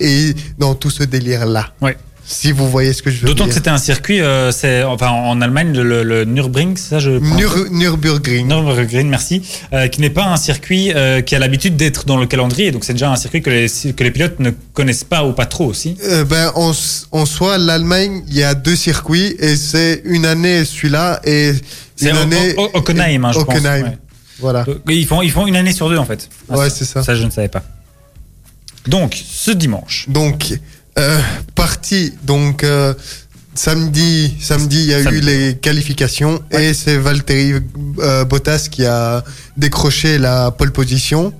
[0.00, 1.72] et dans tout ce délire-là.
[1.80, 1.96] Ouais.
[2.32, 3.54] Si vous voyez ce que je veux D'autant que dire.
[3.54, 7.68] c'était un circuit, euh, c'est enfin en Allemagne le, le Nürburgring, c'est ça je Nur-
[7.70, 8.46] Nürburgring.
[8.48, 9.42] Nürburgring, merci,
[9.72, 12.84] euh, qui n'est pas un circuit euh, qui a l'habitude d'être dans le calendrier, donc
[12.84, 15.66] c'est déjà un circuit que les, que les pilotes ne connaissent pas ou pas trop
[15.66, 15.96] aussi.
[16.28, 16.72] Ben, en,
[17.12, 21.52] en soi, l'Allemagne, il y a deux circuits et c'est une année celui-là et
[21.96, 22.54] C'est une année.
[22.56, 23.84] au- au- Hockenheim, hein, je pense, ouais.
[24.40, 24.64] Voilà.
[24.64, 26.28] Donc, Ils font, ils font une année sur deux en fait.
[26.50, 27.02] Ah, Ouais, c'est ça.
[27.02, 27.62] Ça, je ne savais pas.
[28.88, 30.06] Donc, ce dimanche.
[30.08, 30.58] Donc,
[30.98, 31.20] euh,
[31.54, 32.12] parti.
[32.24, 32.94] Donc, euh,
[33.54, 35.18] samedi, samedi, il y a Samedi.
[35.18, 37.54] eu les qualifications et c'est Valtteri
[37.98, 39.22] euh, Bottas qui a
[39.56, 41.32] décroché la pole position.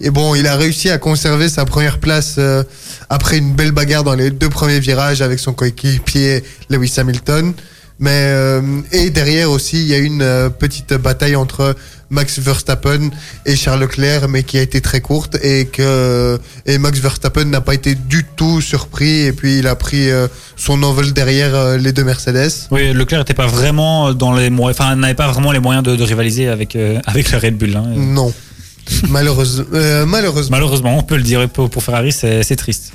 [0.00, 2.62] Et bon, il a réussi à conserver sa première place euh,
[3.08, 7.54] après une belle bagarre dans les deux premiers virages avec son coéquipier Lewis Hamilton.
[7.98, 8.60] Mais euh,
[8.92, 11.74] et derrière aussi, il y a eu une petite bataille entre
[12.10, 13.10] Max Verstappen
[13.44, 17.60] et Charles Leclerc, mais qui a été très courte et que et Max Verstappen n'a
[17.60, 21.76] pas été du tout surpris et puis il a pris euh, son envol derrière euh,
[21.76, 22.50] les deux Mercedes.
[22.70, 25.96] Oui, Leclerc n'était pas vraiment dans les moyens, enfin n'avait pas vraiment les moyens de,
[25.96, 27.74] de rivaliser avec euh, avec le Red Bull.
[27.76, 27.84] hein.
[27.96, 28.32] Non,
[29.08, 30.56] malheureusement, euh, malheureusement.
[30.56, 32.92] Malheureusement, on peut le dire pour, pour Ferrari, c'est triste.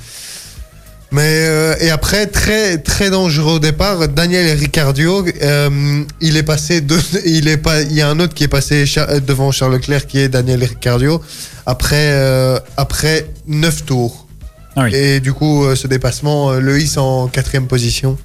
[1.12, 6.80] Mais euh, et après très très dangereux au départ, Daniel Ricciardo, euh, il est passé
[6.80, 6.96] de,
[7.26, 10.06] il est pas, il y a un autre qui est passé euh, devant Charles Leclerc
[10.06, 11.22] qui est Daniel Ricciardo
[11.66, 14.26] après euh, après neuf tours.
[14.74, 14.94] Ah oui.
[14.94, 18.16] Et du coup, euh, ce dépassement euh, le hisse en quatrième position.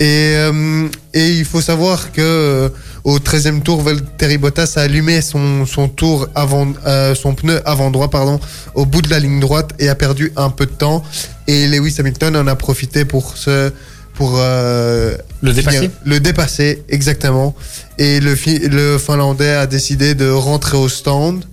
[0.00, 2.68] Et, euh, et il faut savoir que euh,
[3.04, 7.90] au 13e tour, Valtteri Bottas a allumé son, son tour avant, euh, son pneu avant
[7.92, 8.40] droit pardon,
[8.74, 11.04] au bout de la ligne droite et a perdu un peu de temps.
[11.46, 13.70] Et Lewis Hamilton en a profité pour se
[14.14, 17.54] pour euh, Le dépasser finir- le dépasser exactement.
[17.98, 18.36] Et le,
[18.68, 21.44] le Finlandais a décidé de rentrer au stand,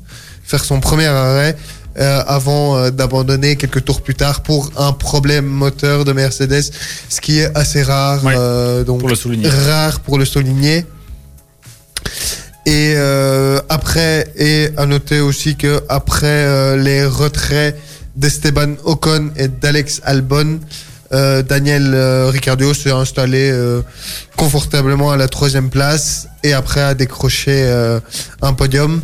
[0.43, 1.56] faire son premier arrêt
[2.02, 6.72] euh, avant euh, d'abandonner quelques tours plus tard pour un problème moteur de Mercedes,
[7.10, 8.24] ce qui est assez rare.
[8.26, 9.48] Ouais, euh, donc pour le souligner.
[9.48, 10.86] Rare pour le souligner.
[12.66, 12.96] Et
[13.70, 17.76] après, et à noter aussi que après les retraits
[18.16, 20.60] d'Esteban Ocon et d'Alex Albon,
[21.14, 23.82] euh, Daniel euh, Ricciardo s'est installé euh,
[24.38, 27.70] confortablement à la troisième place et après a décroché
[28.42, 29.02] un podium.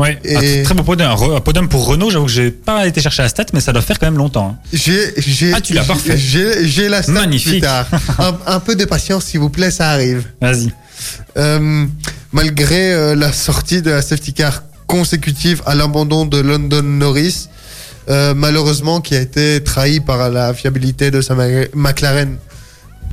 [0.00, 1.10] Ouais, Et- un très- beau podium.
[1.10, 3.82] Un podium pour Renault, j'avoue que j'ai pas été chercher la stat, mais ça doit
[3.82, 4.56] faire quand même longtemps.
[4.56, 4.68] hein.
[4.72, 6.16] J'ai, j'ai, Ah, tu l'as parfait.
[6.16, 7.52] J'ai, j'ai la stat Magnifique.
[7.52, 7.86] plus tard.
[8.18, 10.24] Un, un peu de patience, s'il vous plaît, ça arrive.
[10.40, 10.72] Vas-y.
[11.36, 11.86] Euh,
[12.32, 17.48] malgré euh, la sortie de la safety car consécutive à l'abandon de London Norris,
[18.08, 21.34] euh, malheureusement qui a été trahi par la fiabilité de sa
[21.74, 22.36] McLaren.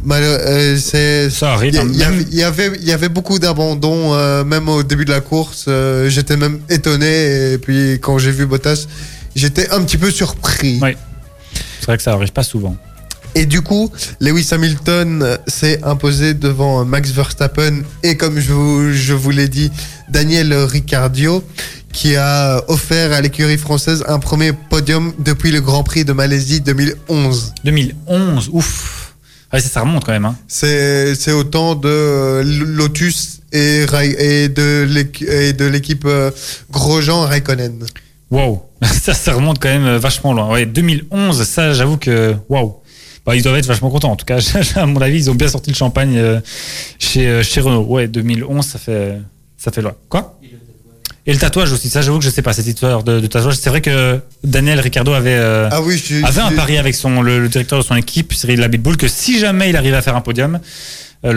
[0.09, 1.79] Euh, c'est, Ça arrive.
[1.91, 5.65] il y, avait, y beaucoup d'abandons, euh, même au début de la course.
[5.67, 8.87] euh, j'étais même étonné et puis quand j'ai vu Bottas,
[9.35, 10.79] j'étais un petit peu surpris.
[10.81, 10.97] Ouais.
[11.79, 12.75] C'est vrai que ça arrive pas souvent.
[13.35, 19.13] Et du coup, Lewis Hamilton s'est imposé devant Max Verstappen et comme je vous, je
[19.13, 19.71] vous l'ai dit,
[20.09, 21.43] Daniel Ricciardo
[21.93, 26.61] qui a offert à l'écurie française un premier podium depuis le Grand Prix de Malaisie
[26.61, 27.53] 2011.
[27.63, 29.06] 2011, ouf.
[29.53, 30.25] Ouais, ça, ça remonte quand même.
[30.25, 30.35] Hein.
[30.47, 36.31] C'est autant de euh, Lotus et, de l'équipe euh,
[36.69, 37.79] Grosjean Raikkonen.
[38.29, 38.63] Wow.
[38.81, 40.51] ça, ça remonte quand même euh, vachement loin.
[40.51, 42.75] Ouais, 2011, ça, j'avoue que waouh.
[43.25, 44.11] Bah, ils doivent être vachement contents.
[44.11, 44.39] En tout cas,
[44.75, 46.41] à mon avis, ils ont bien sorti le champagne
[46.99, 47.83] chez, chez Renault.
[47.83, 49.17] Ouais, 2011, ça fait,
[49.57, 49.93] ça fait loin.
[50.09, 50.39] Quoi?
[51.27, 51.89] Et le tatouage aussi.
[51.89, 53.55] Ça, j'avoue que je sais pas cette histoire de, de tatouage.
[53.55, 55.35] C'est vrai que Daniel Ricciardo avait.
[55.35, 58.33] euh, Ah oui, je- avait un pari avec son, le, le directeur de son équipe,
[58.33, 60.59] Cyril Labitboul, que si jamais il arrivait à faire un podium,
[61.25, 61.33] euh,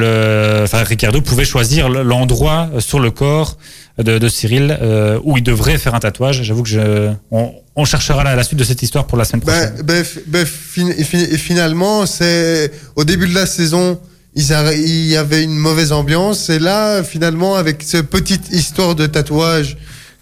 [0.61, 3.59] le, enfin, Ricardo pouvait choisir l'endroit sur le corps
[3.99, 6.43] de, de Cyril euh, où il devrait faire un tatouage.
[6.45, 9.41] J'avoue que je, on, on cherchera la, la suite de cette histoire pour la semaine
[9.43, 9.75] prochaine.
[9.79, 13.99] Ben, ben, fi- ben, fin- fin- finalement, c'est au début de la saison,
[14.35, 16.51] il y avait une mauvaise ambiance.
[16.51, 19.77] Et là, finalement, avec cette petite histoire de tatouage,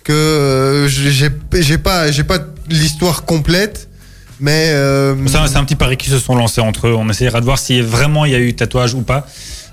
[0.05, 2.39] que euh, j'ai pas, j'ai pas
[2.71, 3.89] l'histoire complète,
[4.41, 6.95] mais euh, C'est un, c'est un petit pari qui se sont lancés entre eux.
[6.95, 9.27] On essaiera de voir si vraiment il y a eu tatouage ou pas.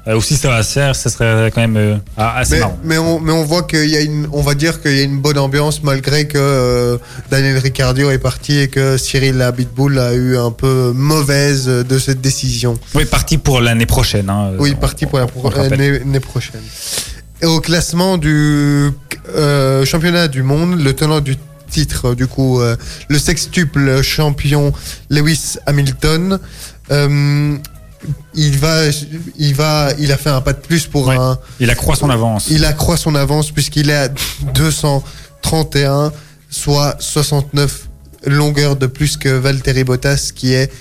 [0.07, 2.79] Euh, ou si ça va se faire, ça serait quand même euh, assez mais, marrant.
[2.83, 5.03] mais on, mais on voit qu'il y a une, on va dire qu'il y a
[5.03, 6.97] une bonne ambiance malgré que euh,
[7.31, 12.21] Daniel Ricciardo est parti et que Cyril Abitboul a eu un peu mauvaise de cette
[12.21, 12.77] décision.
[12.93, 14.29] Oui, parti pour l'année prochaine.
[14.29, 14.51] hein.
[14.59, 15.73] Oui, parti pour la on pro- le rappelle.
[15.73, 16.61] année, année prochaine.
[17.41, 18.91] Et au classement du
[19.35, 21.35] euh, championnat du monde, le tenant du
[21.69, 22.75] titre, du coup, euh,
[23.09, 24.71] le sextuple champion
[25.09, 26.39] Lewis Hamilton,
[26.91, 27.57] euh,
[28.33, 28.81] il va,
[29.37, 31.15] il va, il a fait un pas de plus pour Ouais.
[31.17, 31.37] un.
[31.59, 32.47] Il accroît son avance.
[32.49, 34.09] Il accroît son avance puisqu'il est à
[34.53, 36.11] 231,
[36.49, 37.87] soit 69
[38.25, 40.71] longueurs de plus que Valtteri Bottas, qui est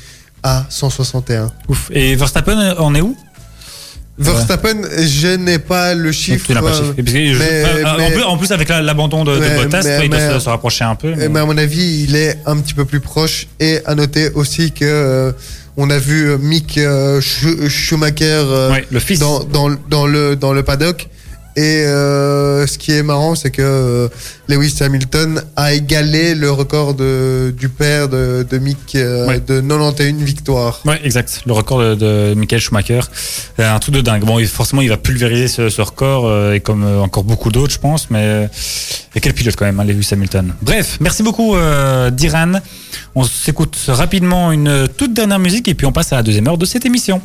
[0.43, 1.51] à 161.
[1.69, 1.91] Ouf.
[1.93, 3.17] Et Verstappen, on est où?
[4.17, 6.55] Verstappen, je n'ai pas le chiffre.
[6.55, 9.83] Pas euh, je- mais- euh, en plus- en plus, avec la- l'abandon de, de Bottas,
[9.83, 11.15] mais- il doit se, rapprocher un peu.
[11.17, 13.49] Mais- Mais à mon avis, il est un petit peu plus proche.
[13.59, 15.33] Et à noter aussi que euh,
[15.77, 19.19] on a vu euh, Mick euh, Schu- Schumacher euh, Ouais, le fils.
[19.19, 21.09] dans, dans, dans le, dans le paddock.
[21.57, 24.09] Et euh, ce qui est marrant, c'est que euh,
[24.49, 29.39] Lewis Hamilton a égalé le record de, du père de, de Mick euh, Ouais.
[29.39, 30.81] de 91 victoires.
[30.85, 31.43] Ouais, exact.
[31.47, 33.01] Le record de, de Michael Schumacher.
[33.59, 34.25] Un truc de dingue.
[34.25, 38.11] Bon, forcément, il va pulvériser ce, ce record, et comme encore beaucoup d'autres, je pense.
[38.11, 38.49] Mais
[39.15, 40.53] et quel pilote quand même, hein, Lewis Hamilton.
[40.61, 41.55] Bref, merci beaucoup,
[42.13, 42.55] Diran.
[43.15, 46.59] On s'écoute rapidement une toute dernière musique et puis on passe à la deuxième heure
[46.59, 47.21] de cette émission.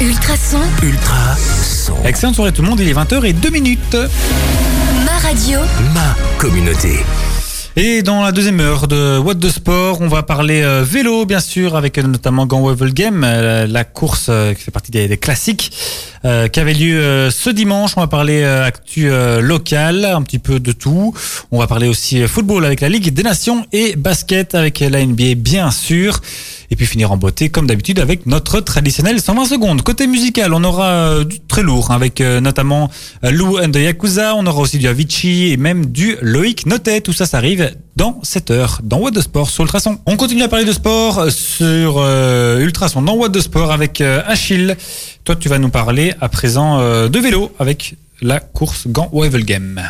[0.00, 1.94] Ultrason, Ultra son.
[2.04, 2.78] Excellente soirée tout le monde.
[2.78, 3.96] Il est 20h et 2 minutes.
[5.04, 5.58] ma radio,
[5.92, 7.00] Ma communauté.
[7.74, 11.40] Et dans la deuxième heure de What the Sport, on va parler euh, vélo, bien
[11.40, 15.16] sûr, avec euh, notamment Gant Game, euh, la course euh, qui fait partie des, des
[15.16, 15.72] classiques,
[16.24, 17.92] euh, qui avait lieu euh, ce dimanche.
[17.96, 21.14] On va parler euh, actu euh, local, un petit peu de tout.
[21.50, 25.04] On va parler aussi euh, football avec la Ligue des Nations et basket avec la
[25.04, 26.20] NBA, bien sûr.
[26.70, 29.82] Et puis finir en beauté, comme d'habitude, avec notre traditionnel 120 secondes.
[29.82, 32.90] Côté musical, on aura du très lourd, hein, avec notamment
[33.22, 34.34] Lou and the Yakuza.
[34.34, 37.00] On aura aussi du Avicii et même du Loïc Notet.
[37.00, 39.98] Tout ça, ça arrive dans cette heure, dans What the Sport sur Ultrason.
[40.06, 44.00] On continue à parler de sport euh, sur euh, Ultrason, dans What the Sport avec
[44.00, 44.76] euh, Achille.
[45.24, 49.82] Toi, tu vas nous parler à présent euh, de vélo avec la course Gant Game.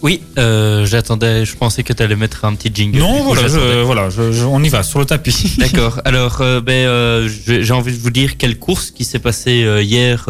[0.00, 2.98] Oui, j'attendais, je pensais que tu allais mettre un petit jingle.
[3.00, 3.72] Non, coup, voilà, j'attendais.
[3.72, 5.54] je- voilà je- je- on y va sur le tapis.
[5.58, 6.00] D'accord.
[6.04, 10.26] Alors, ben, j'ai envie de vous dire quelle course qui s'est passée hier,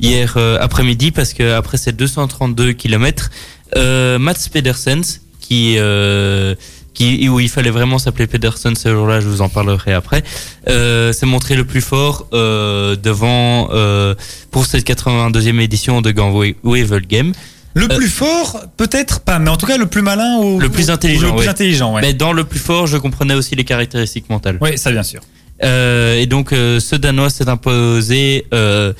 [0.00, 3.30] hier après-midi, parce que après ces 232 km,
[3.74, 6.54] Mats Pedersens, qui, euh,
[6.94, 10.22] qui où il fallait vraiment s'appeler Pedersen ce jour-là, je vous en parlerai après,
[10.68, 14.14] euh, s'est montré le plus fort euh, devant euh,
[14.50, 17.32] pour cette 82e édition de Gant Wevel Game.
[17.74, 20.88] Le plus fort, peut-être pas, mais en tout cas le plus malin ou Le plus
[20.88, 21.48] ou- intelligent, Le plus ouais.
[21.48, 22.00] intelligent, ouais.
[22.02, 24.58] Mais dans le plus fort, je comprenais aussi les caractéristiques mentales.
[24.60, 25.20] Oui, ça bien sûr.
[25.62, 28.92] Euh, et donc euh, ce Danois s'est imposé euh,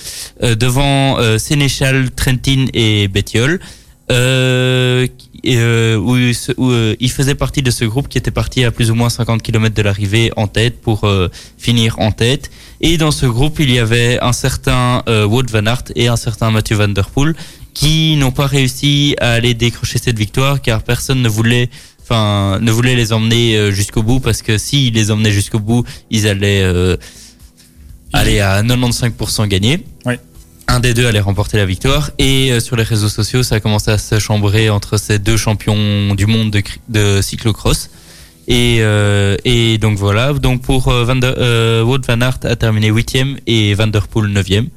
[0.43, 3.61] devant Sénéchal, Trentin et Bettiol.
[4.11, 5.07] Euh,
[5.47, 6.17] euh, où,
[6.59, 9.09] où, euh, il faisait partie de ce groupe qui était parti à plus ou moins
[9.09, 12.51] 50 km de l'arrivée en tête pour euh, finir en tête.
[12.81, 16.17] Et dans ce groupe, il y avait un certain euh, Wout van Aert et un
[16.17, 17.35] certain Mathieu van der Poel
[17.73, 21.69] qui n'ont pas réussi à aller décrocher cette victoire car personne ne voulait
[22.03, 25.85] enfin ne voulait les emmener euh, jusqu'au bout parce que s'ils les emmenaient jusqu'au bout,
[26.11, 26.97] ils allaient euh,
[28.13, 29.85] aller à 95% gagner.
[30.05, 30.15] Oui.
[30.67, 33.61] Un des deux allait remporter la victoire et euh, sur les réseaux sociaux, ça a
[33.61, 37.91] commencé à se chambrer entre ces deux champions du monde de, de cyclocross.
[38.49, 41.35] Et, euh, et donc voilà, donc pour euh, Van der,
[41.87, 44.69] Wout van Aert a terminé huitième et Van der Poel neuvième.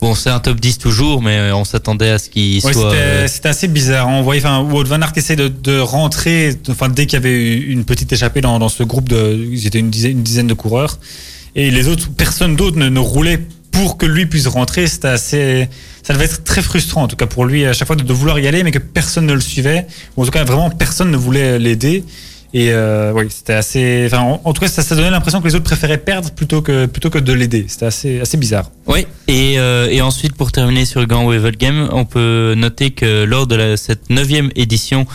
[0.00, 2.92] Bon, c'est un top 10 toujours, mais on s'attendait à ce qu'il Ouais, soit.
[3.28, 4.08] c'était assez bizarre.
[4.08, 7.30] On voyait, enfin, Wout van Aert essaie de, de rentrer, enfin, dès qu'il y avait
[7.32, 10.48] eu une petite échappée dans, dans ce groupe de, ils étaient une dizaine, une dizaine
[10.48, 10.98] de coureurs,
[11.54, 13.40] et les autres, personne d'autre ne, ne roulait
[13.72, 14.86] pour que lui puisse rentrer.
[14.86, 15.68] C'était assez,
[16.04, 18.38] ça devait être très frustrant, en tout cas pour lui, à chaque fois de, vouloir
[18.38, 21.16] y aller, mais que personne ne le suivait, ou en tout cas vraiment personne ne
[21.16, 22.04] voulait l'aider.
[22.54, 25.96] Et euh, oui, c'était assez, en, tout cas, ça, donnait l'impression que les autres préféraient
[25.96, 27.64] perdre plutôt que plutôt que de l'aider.
[27.66, 28.70] C'était assez assez bizarre.
[28.86, 33.24] Oui, et, euh, et ensuite pour terminer sur Gant Wevel Game, on peut noter que
[33.24, 35.06] lors de cette neuvième édition,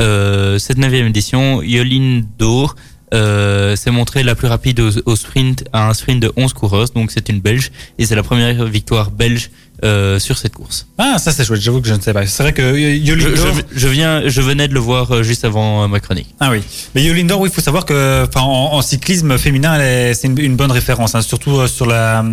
[0.00, 2.76] euh, cette neuvième édition, Yolin Dor
[3.14, 6.92] euh, s'est montrée la plus rapide au, au sprint, à un sprint de 11 coureuses,
[6.92, 9.50] donc c'est une Belge, et c'est la première victoire belge
[9.84, 10.86] euh, sur cette course.
[10.96, 11.60] Ah, ça c'est chouette.
[11.60, 12.26] J'avoue que je ne sais pas.
[12.26, 15.44] C'est vrai que Je, Yolindor, je, je viens, je venais de le voir euh, juste
[15.44, 16.34] avant euh, ma chronique.
[16.40, 16.62] Ah oui.
[16.94, 18.40] Mais Yolindor, oui, il faut savoir que, en,
[18.72, 19.78] en cyclisme féminin,
[20.14, 22.24] c'est une, une bonne référence, hein, surtout euh, sur la,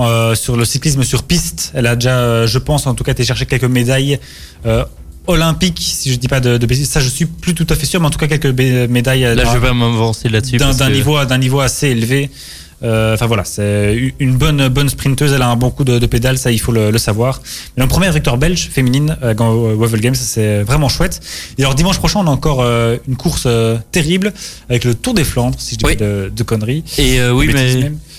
[0.00, 1.72] euh, sur le cyclisme sur piste.
[1.74, 4.18] Elle a déjà, euh, je pense, en tout cas, été chercher quelques médailles
[5.26, 6.88] olympiques, si je dis pas de, de bêtises.
[6.90, 8.46] Ça, je suis plus tout à fait sûr, mais en tout cas, quelques
[8.90, 10.56] médailles euh, Là, d'un- je vais m'avancer là-dessus.
[10.56, 12.30] d'un que- niveau, d'un niveau assez élevé.
[12.84, 15.32] Euh, Enfin voilà, c'est une bonne bonne sprinteuse.
[15.32, 17.40] Elle a un bon coup de, de pédale, ça il faut le, le savoir.
[17.76, 21.20] Mais la première victoire belge féminine euh, dans euh, Waffle Games, c'est vraiment chouette.
[21.58, 24.32] Et alors dimanche prochain, on a encore euh, une course euh, terrible
[24.68, 25.94] avec le Tour des Flandres, si je dis Oui.
[25.96, 26.82] pas de, de conneries.
[26.98, 27.72] Et euh, oui, mais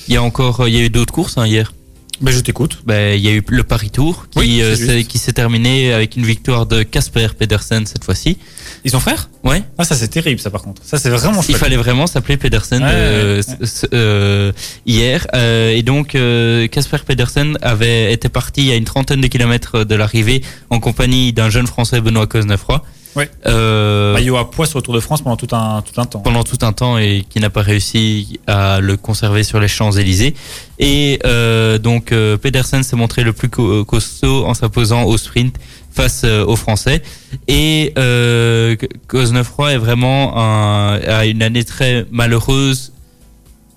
[0.08, 1.74] il y a encore, il y a eu d'autres courses hein, hier.
[2.21, 2.80] Ben, je t'écoute.
[2.86, 6.15] Ben, il y a eu le Paris Tour qui, Oui, euh, qui s'est terminé avec
[6.15, 8.38] une victoire de Casper Pedersen cette fois-ci.
[8.86, 9.64] Ils sont frères Ouais.
[9.78, 10.82] Ah ça c'est terrible ça par contre.
[10.86, 14.51] Ça c'est vraiment Il fallait vraiment s'appeler Pedersen Ouais, euh, ouais, euh,
[14.86, 15.28] hier.
[15.34, 19.95] Euh, et donc euh, Casper Pedersen avait été parti à une trentaine de kilomètres de
[19.95, 22.84] l'arrivée en compagnie d'un jeune Français Benoît Cosnefroy.
[23.16, 23.30] Ouais.
[23.45, 26.20] Euh, Maillot à poids sur le Tour de France pendant tout un, tout un temps.
[26.22, 30.34] pendant tout un temps et qui n'a pas réussi à le conserver sur les Champs-Élysées.
[30.80, 35.55] Et euh, donc euh, Pedersen s'est montré le plus co- costaud en s'imposant au sprint
[35.91, 37.03] face euh, aux Français.
[37.47, 38.76] Et euh,
[39.07, 42.93] Cosnefroy est vraiment un, a une année très malheureuse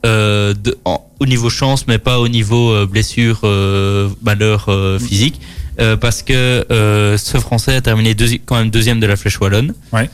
[0.07, 4.69] euh, de, en- au niveau chance, mais pas au niveau blessure, euh, malheur
[5.01, 5.41] physique.
[5.81, 9.39] Euh, parce que euh, ce Français a terminé deuxi- quand même deuxième de la Flèche
[9.41, 10.09] Wallonne, Ouais.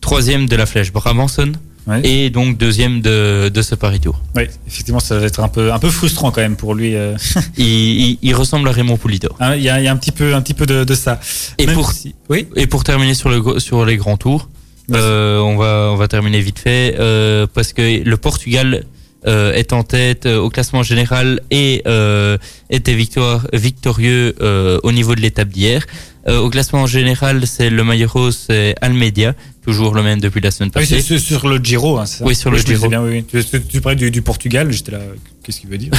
[0.00, 1.52] troisième de la Flèche Brabanson,
[1.86, 2.00] Ouais.
[2.06, 4.20] et donc deuxième de, de ce Paris Tour.
[4.36, 6.94] Oui, effectivement, ça va être un peu, un peu frustrant quand même pour lui.
[6.94, 7.16] euh.
[7.56, 9.34] Il, il, il ressemble à Raymond Poulidor.
[9.40, 10.94] Hein, Il y, a, il y a un petit peu, un petit peu de, de
[10.94, 11.18] ça.
[11.58, 14.48] Et Même pour, si- oui, et pour terminer sur, le, sur les grands tours,
[14.92, 18.84] euh, on, va, on va terminer vite fait, euh, parce que le Portugal
[19.26, 22.38] euh, est en tête euh, au classement général et euh,
[22.70, 24.34] était victoire, victorieux
[24.82, 25.86] au niveau de l'étape d'hier.
[26.26, 30.70] Au classement général, c'est le maillot rose, c'est Almedia, toujours le même depuis la semaine
[30.74, 31.02] Ah oui, passée.
[31.02, 31.98] c'est sur, le Giro.
[31.98, 32.88] hein, c'est ça Oui, sur le Giro.
[32.88, 33.24] Bien, oui.
[33.24, 35.00] Tu, tu parlais du, du Portugal, j'étais là,
[35.42, 35.92] qu'est-ce qu'il veut dire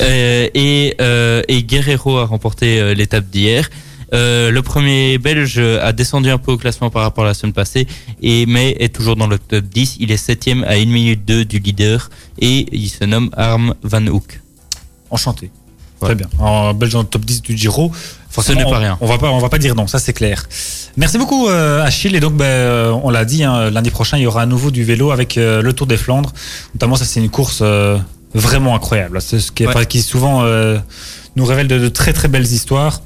[0.00, 0.94] et,
[1.48, 3.68] et Guerrero a remporté l'étape d'hier.
[4.14, 7.52] Euh, le premier belge a descendu un peu au classement par rapport à la semaine
[7.52, 7.86] passée,
[8.22, 9.96] et, mais est toujours dans le top 10.
[10.00, 12.10] Il est septième à 1 minute 2 du leader
[12.40, 14.40] et il se nomme Arm Van Hoek.
[15.10, 15.50] Enchanté.
[16.00, 16.28] Très bien.
[16.38, 17.90] En Belge dans le top 10 du Giro.
[18.28, 18.98] Forcément, n'est pas rien.
[19.00, 20.44] On va pas, on va pas dire non, ça c'est clair.
[20.96, 22.14] Merci beaucoup euh, Achille.
[22.16, 24.70] Et donc, ben, euh, on l'a dit, hein, lundi prochain, il y aura à nouveau
[24.70, 26.32] du vélo avec euh, le Tour des Flandres.
[26.74, 27.62] Notamment, ça c'est une course
[28.34, 29.22] vraiment incroyable.
[29.22, 29.86] C'est ce qui, est, Ouais.
[29.86, 30.44] qui souvent
[31.36, 33.00] nous révèle de, de très très belles histoires.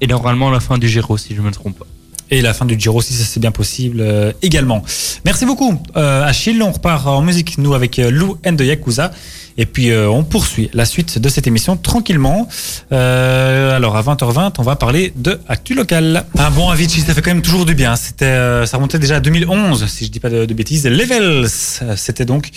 [0.00, 1.86] Et normalement la fin du Giro, si je me trompe pas.
[2.30, 4.82] Et la fin du Giro, si ça c'est bien possible euh, également.
[5.24, 6.62] Merci beaucoup euh, Achille.
[6.62, 9.12] On repart en musique, nous, avec euh, Lou and de Yakuza.
[9.60, 12.46] Et puis euh, on poursuit la suite de cette émission tranquillement.
[12.92, 16.26] Euh, alors à 20h20, on va parler de Actu Local.
[16.38, 17.96] Un bon Avicii, ça fait quand même toujours du bien.
[17.96, 20.86] C'était, euh, ça remontait déjà à 2011, si je dis pas de, de bêtises.
[20.86, 21.48] Levels,
[21.96, 22.50] c'était donc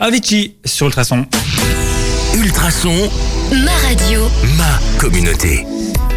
[0.00, 1.26] Avicii sur Ultrason.
[2.34, 2.94] Ultrason,
[3.52, 4.22] Ma radio.
[4.56, 5.64] ma communauté.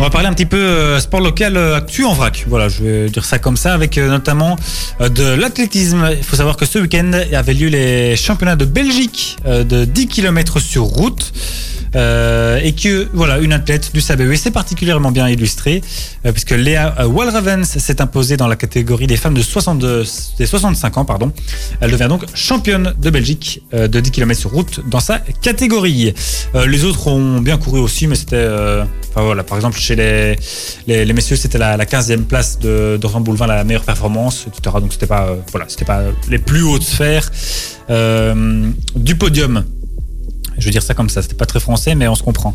[0.01, 2.45] On va parler un petit peu euh, sport local euh, actu en vrac.
[2.47, 4.55] Voilà, je vais dire ça comme ça, avec euh, notamment
[4.99, 6.09] de l'athlétisme.
[6.17, 10.59] Il faut savoir que ce week-end avait lieu les championnats de Belgique de 10 km
[10.59, 11.31] sur route.
[11.95, 15.81] Euh, et que voilà une athlète du SABE s'est particulièrement bien illustrée
[16.25, 20.05] euh, puisque Léa euh, Walravens s'est imposée dans la catégorie des femmes de 62,
[20.37, 21.33] des 65 ans pardon.
[21.81, 26.13] Elle devient donc championne de Belgique euh, de 10 km sur route dans sa catégorie.
[26.55, 28.47] Euh, les autres ont bien couru aussi mais c'était
[29.09, 30.37] enfin voilà par exemple chez les
[30.87, 34.77] les, les messieurs c'était la, la 15e place de Dorian Boulevin la meilleure performance etc
[34.79, 37.29] donc c'était pas voilà c'était pas les plus hautes sphères
[37.89, 39.65] du podium
[40.57, 42.53] je veux dire ça comme ça, c'était pas très français, mais on se comprend.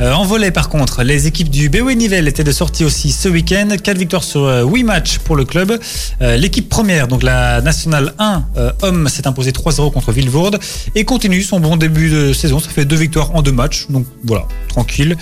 [0.00, 3.28] Euh, en volet, par contre, les équipes du BW Nivelles étaient de sortie aussi ce
[3.28, 3.68] week-end.
[3.82, 5.78] 4 victoires sur euh, 8 matchs pour le club.
[6.22, 10.58] Euh, L'équipe première, donc la nationale 1, euh, homme, s'est imposée 3-0 contre Villebourde
[10.94, 12.58] et continue son bon début de saison.
[12.60, 15.16] Ça fait deux victoires en deux matchs, donc voilà, tranquille.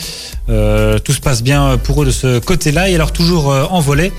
[0.48, 2.88] Euh, tout se passe bien pour eux de ce côté-là.
[2.88, 4.12] Et alors, toujours euh, en volet,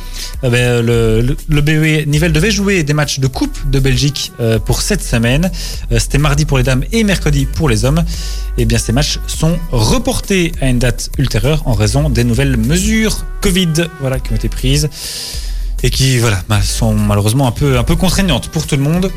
[0.43, 4.59] euh, ben, le, le, BW Nivelles devait jouer des matchs de Coupe de Belgique euh,
[4.59, 5.51] pour cette semaine.
[5.91, 7.96] Euh, C'était mardi pour les dames et mercredi pour les hommes.
[8.57, 13.25] Et bien, ces matchs sont reportés à une date ultérieure en raison des nouvelles mesures
[13.41, 14.89] Covid voilà, qui ont été prises
[15.83, 19.11] et qui voilà, sont malheureusement un peu, un peu contraignantes pour tout le monde.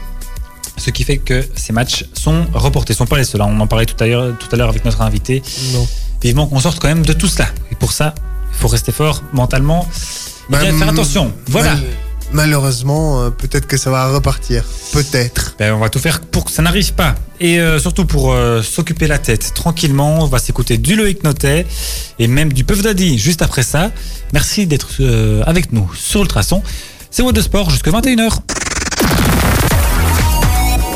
[0.76, 2.94] Ce qui fait que ces matchs sont reportés.
[2.94, 3.40] Ce ne sont pas les seuls.
[3.42, 3.48] hein.
[3.50, 5.42] On en parlait tout à l'heure tout à l'heure avec notre invité.
[5.74, 5.86] Non.
[6.22, 7.48] Vivement qu'on sorte quand même de tout cela.
[7.70, 8.14] Et pour ça,
[8.52, 9.86] il faut rester fort mentalement.
[10.48, 11.32] Et bien Bah, faire attention.
[11.48, 11.76] Voilà.
[12.32, 14.64] Malheureusement, euh, peut-être que ça va repartir.
[14.92, 15.54] Peut-être.
[15.58, 17.14] Ben, on va tout faire pour que ça n'arrive pas.
[17.40, 21.66] Et euh, surtout pour euh, s'occuper la tête tranquillement, on va s'écouter du Loïc Notet
[22.18, 23.90] et même du Puff Daddy juste après ça.
[24.32, 26.62] Merci d'être euh, avec nous sur Ultrason.
[27.10, 28.40] C'est What de Sport jusqu'à 21h.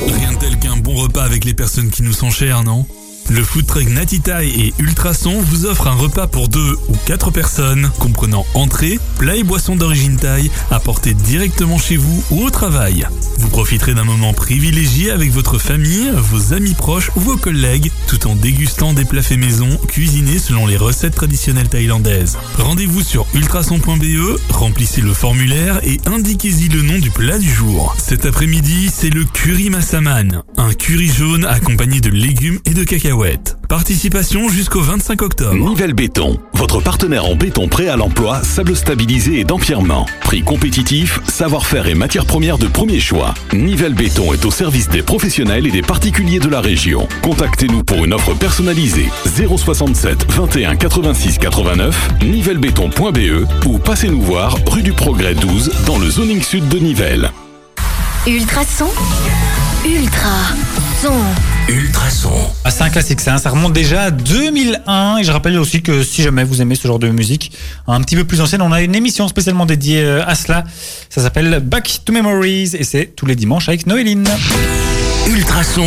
[0.06, 2.86] Rien de tel qu'un bon repas avec les personnes qui nous sont chères, non?
[3.30, 7.90] Le food truck Natitaï et Ultrason vous offre un repas pour deux ou quatre personnes,
[7.98, 13.06] comprenant entrée, plat et boissons d'origine thaï, apportés directement chez vous ou au travail.
[13.38, 18.26] Vous profiterez d'un moment privilégié avec votre famille, vos amis proches ou vos collègues, tout
[18.26, 22.36] en dégustant des plats faits maison, cuisinés selon les recettes traditionnelles thaïlandaises.
[22.58, 27.96] Rendez-vous sur ultrason.be, remplissez le formulaire et indiquez-y le nom du plat du jour.
[27.98, 33.13] Cet après-midi, c'est le curry massaman, un curry jaune accompagné de légumes et de cacahuètes.
[33.68, 35.54] Participation jusqu'au 25 octobre.
[35.54, 40.04] Nivelle Béton, votre partenaire en béton prêt à l'emploi, sable stabilisé et d'empierrement.
[40.22, 43.32] Prix compétitif, savoir-faire et matières premières de premier choix.
[43.52, 47.06] Nivelle Béton est au service des professionnels et des particuliers de la région.
[47.22, 54.92] Contactez-nous pour une offre personnalisée 067 21 86 89 nivellebéton.be ou passez-nous voir rue du
[54.92, 57.30] Progrès 12 dans le zoning sud de Nivelles.
[58.26, 58.88] Ultrason.
[59.84, 60.40] Ultra.
[61.00, 61.53] Son.
[61.68, 62.30] Ultrason.
[62.64, 65.80] Ah, c'est un classique, ça, hein, ça remonte déjà à 2001 et je rappelle aussi
[65.80, 67.52] que si jamais vous aimez ce genre de musique
[67.86, 70.64] un petit peu plus ancienne, on a une émission spécialement dédiée euh, à cela.
[71.08, 74.28] Ça s'appelle Back to Memories et c'est tous les dimanches avec Noéline.
[75.26, 75.86] Ultrason.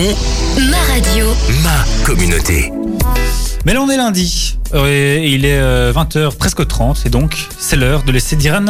[0.58, 1.28] Ma radio.
[1.64, 2.72] Ma communauté.
[3.66, 7.76] Mais là on est lundi euh, et il est 20h presque 30 et donc c'est
[7.76, 8.66] l'heure de laisser Diran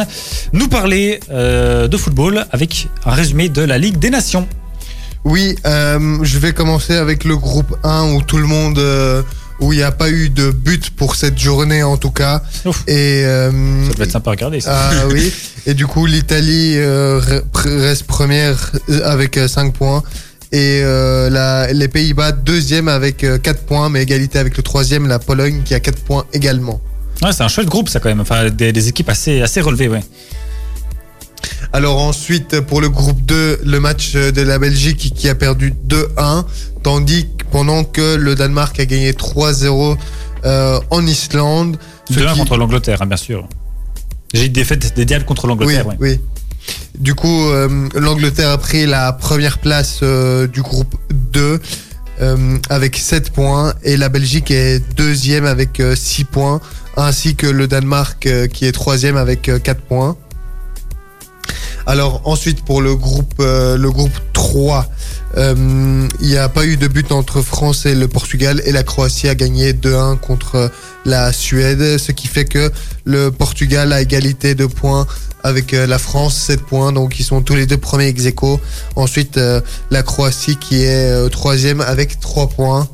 [0.52, 4.46] nous parler euh, de football avec un résumé de la Ligue des Nations.
[5.28, 9.22] Oui, euh, je vais commencer avec le groupe 1 où tout le monde, euh,
[9.60, 12.42] où il n'y a pas eu de but pour cette journée en tout cas.
[12.64, 12.82] Ouf.
[12.86, 13.50] Et euh,
[13.88, 14.90] Ça doit être sympa à regarder ça.
[14.90, 15.30] ah oui.
[15.66, 16.76] Et du coup, l'Italie
[17.54, 18.72] reste première
[19.04, 20.02] avec 5 points.
[20.50, 25.60] Et la- les Pays-Bas deuxième avec 4 points, mais égalité avec le troisième, la Pologne
[25.64, 26.80] qui a 4 points également.
[27.22, 29.88] Ouais, c'est un chouette groupe ça quand même, enfin des, des équipes assez, assez relevées
[29.88, 30.02] ouais.
[31.72, 36.44] Alors ensuite, pour le groupe 2, le match de la Belgique qui a perdu 2-1,
[36.82, 39.96] tandis que pendant que le Danemark a gagné 3-0
[40.44, 41.76] euh, en Islande.
[42.10, 43.46] ce 2-1 qui- contre l'Angleterre, hein, bien sûr.
[44.32, 45.86] J'ai une défaite des Diables contre Oui, l'Angleterre.
[45.86, 45.96] ouais.
[46.00, 46.20] oui.
[46.98, 51.60] Du coup, euh, l'Angleterre a pris la première place euh, du groupe 2
[52.20, 56.60] euh, avec 7 points et la Belgique est deuxième avec 6 points,
[56.96, 60.16] ainsi que le Danemark qui est troisième avec 4 points.
[61.88, 64.86] Alors ensuite pour le groupe euh, le groupe 3,
[65.38, 68.82] euh, il n'y a pas eu de but entre France et le Portugal et la
[68.82, 70.70] Croatie a gagné 2-1 contre
[71.06, 72.70] la Suède, ce qui fait que
[73.06, 75.06] le Portugal a égalité de points
[75.42, 78.60] avec euh, la France 7 points, donc ils sont tous les deux premiers ex aequo.
[78.94, 82.86] Ensuite euh, la Croatie qui est troisième avec 3 points.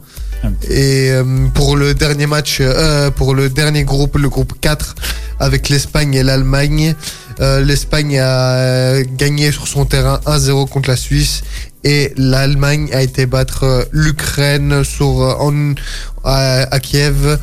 [0.69, 1.25] Et euh,
[1.55, 4.95] pour le dernier match, euh, pour le dernier groupe, le groupe 4,
[5.41, 6.95] avec l'Espagne et l'Allemagne,
[7.41, 11.43] euh, l'Espagne a euh, gagné sur son terrain 1-0 contre la Suisse
[11.83, 15.37] et l'Allemagne a été battre euh, l'Ukraine sur
[16.25, 17.39] à, Kiev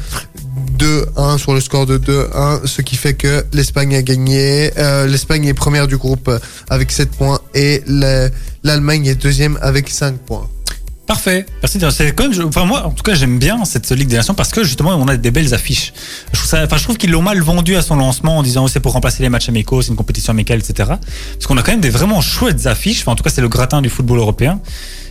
[0.77, 4.71] 2-1 sur le score de 2-1, ce qui fait que l'Espagne a gagné.
[5.07, 6.31] L'Espagne est première du groupe
[6.69, 8.29] avec 7 points et le-
[8.63, 10.47] l'Allemagne est deuxième avec 5 points.
[11.11, 11.45] Parfait.
[11.61, 11.77] Merci.
[11.91, 14.51] C'est quand même, enfin moi, en tout cas, j'aime bien cette Ligue des Nations parce
[14.51, 15.91] que justement, on a des belles affiches.
[16.31, 18.63] Je trouve ça, enfin, je trouve qu'ils l'ont mal vendu à son lancement en disant
[18.63, 20.89] oh, c'est pour remplacer les matchs amicaux, c'est une compétition amicale, etc.
[21.33, 23.01] Parce qu'on a quand même des vraiment chouettes affiches.
[23.01, 24.61] Enfin, en tout cas, c'est le gratin du football européen.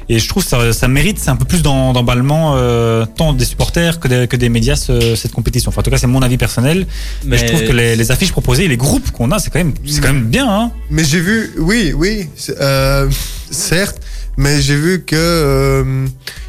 [0.09, 3.45] Et je trouve que ça, ça mérite, c'est un peu plus d'emballement euh, tant des
[3.45, 5.69] supporters que des, que des médias ce- cette compétition.
[5.69, 6.87] Enfin, en tout cas, c'est mon avis personnel.
[7.27, 9.59] Mais, je trouve que les, les affiches proposées, et les groupes qu'on a, c'est quand
[9.61, 10.49] même, c'est quand même bien.
[10.51, 12.27] Hein Mais j'ai vu, oui, oui,
[12.59, 13.09] euh,
[13.51, 13.99] certes,
[14.41, 16.07] mais j'ai vu que euh,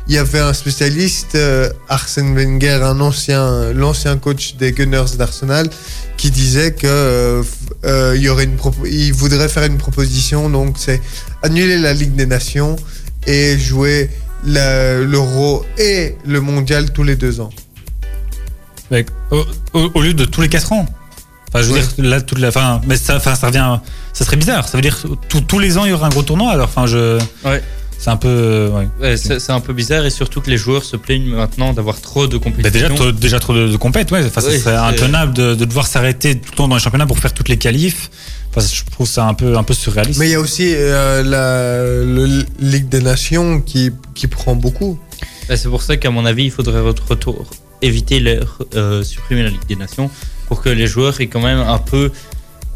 [0.07, 5.69] il y avait un spécialiste, euh, Arsène Wenger, un ancien, l'ancien coach des Gunners d'Arsenal,
[6.17, 7.43] qui disait que euh,
[7.85, 8.57] euh, il y aurait une,
[8.89, 11.01] il voudrait faire une proposition, donc c'est
[11.43, 12.75] annuler la Ligue des Nations
[13.27, 14.09] et jouer
[14.45, 17.49] l'Euro et le Mondial tous les deux ans.
[18.89, 20.85] Avec- au, au- au lieu de tous les 4 ans.
[21.53, 21.85] Enfin, je veux Ouais.
[21.97, 23.79] dire, là, toute la fin, mais ça, enfin, ça revient,
[24.13, 24.67] ça serait bizarre.
[24.69, 26.51] Ça veut dire tout- tous les ans, il y aura un gros tournoi.
[26.51, 27.61] Alors, enfin, je, Ouais.
[28.03, 28.87] C'est un peu, euh, ouais.
[28.99, 32.25] Ouais, c'est un peu bizarre et surtout que les joueurs se plaignent maintenant d'avoir trop
[32.25, 32.71] de Bah, compétitions.
[32.71, 34.25] déjà, trop, déjà trop de, de compètes, ouais.
[34.25, 37.31] Enfin, c'est- intenable de, de devoir s'arrêter tout le temps dans les championnats pour faire
[37.33, 38.09] toutes les qualifs.
[38.53, 40.19] Enfin, je trouve ça un peu, un peu surréaliste.
[40.19, 44.99] Mais il y a aussi euh, la le Ligue des Nations qui, qui prend beaucoup.
[45.47, 47.45] Bah, c'est pour ça qu'à mon avis, il faudrait retour,
[47.83, 48.39] éviter les,
[48.75, 50.09] euh, supprimer la Ligue des Nations
[50.47, 52.11] pour que les joueurs aient quand même un peu.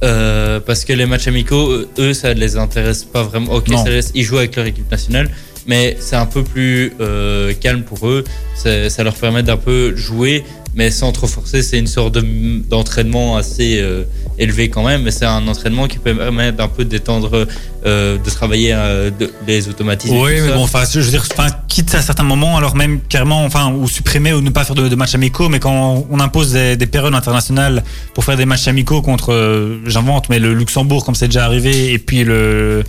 [0.03, 3.53] Euh, parce que les matchs amicaux, eux, ça ne les intéresse pas vraiment.
[3.53, 5.29] Ok, ça ils jouent avec leur équipe nationale,
[5.67, 8.23] mais c'est un peu plus euh, calme pour eux.
[8.55, 10.43] Ça leur permet d'un peu jouer,
[10.75, 11.61] mais sans trop forcer.
[11.63, 14.03] C'est une sorte de- d'entraînement assez euh,
[14.37, 17.47] élevé quand même, mais c'est un entraînement qui permet d'un peu détendre,
[17.85, 20.17] euh, de travailler euh, de- les automatismes.
[20.17, 20.55] Oui, mais ça.
[20.55, 23.87] bon, enfin, je veux dire, enfin, quitte à certains moments, alors même carrément, enfin, ou
[23.87, 26.85] supprimer ou ne pas faire de, de matchs amicaux, mais quand on impose des, des
[26.87, 31.27] périodes internationales pour faire des matchs amicaux contre, euh, j'invente, mais le Luxembourg, comme c'est
[31.27, 32.83] déjà arrivé, et puis le,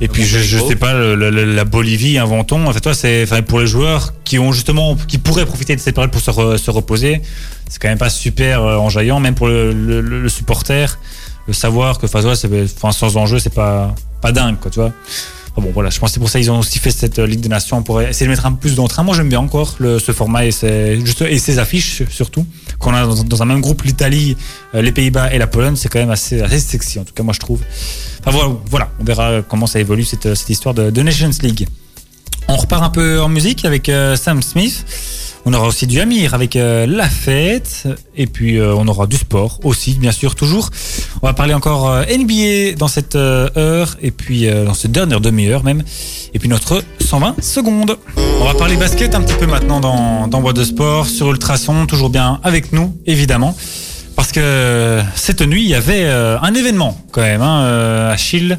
[0.00, 2.66] et puis je, je sais pas, le- le- la Bolivie, inventons.
[2.66, 5.80] En fait, toi, c'est, enfin, pour les joueurs qui ont justement, qui pourraient profiter de
[5.80, 7.22] cette période pour se, re- se reposer,
[7.68, 10.98] c'est quand même pas super euh, enjaillant, même pour le, le- supporter,
[11.46, 14.80] le savoir que, enfin, ouais, c'est, enfin, sans enjeu, c'est pas, pas dingue, quoi, tu
[14.80, 14.92] vois.
[15.56, 17.26] Ah bon, voilà, je pense que c'est pour ça qu'ils ont aussi fait cette euh,
[17.26, 19.02] Ligue des Nations pour essayer de mettre un peu plus d'entrain.
[19.02, 22.44] Moi, j'aime bien encore le, ce format et ses, juste, et ses affiches surtout.
[22.78, 24.36] Qu'on a dans, un même groupe l'Italie,
[24.74, 27.22] euh, les Pays-Bas et la Pologne, c'est quand même assez, assez sexy, en tout cas,
[27.22, 27.62] moi, je trouve.
[28.24, 31.66] Enfin, voilà, on verra comment ça évolue cette, cette histoire de, de Nations League.
[32.48, 34.84] On repart un peu en musique avec euh, Sam Smith.
[35.48, 37.86] On aura aussi du Amir avec euh, La Fête.
[38.16, 40.70] Et puis euh, on aura du sport aussi, bien sûr, toujours.
[41.22, 43.96] On va parler encore euh, NBA dans cette heure.
[44.02, 45.84] Et puis dans cette dernière demi-heure même.
[46.34, 47.96] Et puis notre 120 secondes.
[48.40, 51.86] On va parler basket un petit peu maintenant dans, dans Boîte de Sport, sur Ultrason,
[51.86, 53.56] toujours bien avec nous, évidemment.
[54.16, 58.58] Parce que cette nuit, il y avait euh, un événement quand même, hein, euh, Achille.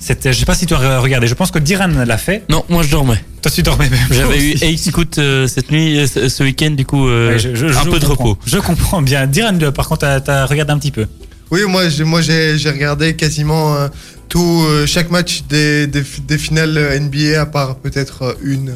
[0.00, 2.42] C'était, je sais pas si tu as regardé, je pense que Diran l'a fait.
[2.48, 3.22] Non, moi je dormais.
[3.42, 4.00] Toi, tu dormais même.
[4.10, 4.64] J'avais eu aussi.
[4.64, 7.84] Ace Scout euh, cette nuit, euh, ce week-end, du coup, euh, Ouais, je- je- un
[7.84, 8.38] je peu de repos.
[8.46, 9.26] Je comprends bien.
[9.26, 11.06] Diran, euh, par contre, t'as as regardé un petit peu.
[11.50, 13.88] Oui, moi, j'ai- moi j'ai j'ai regardé quasiment euh,
[14.30, 18.74] tout, euh, chaque match des, des, des finales euh, NBA, à part peut-être euh, une.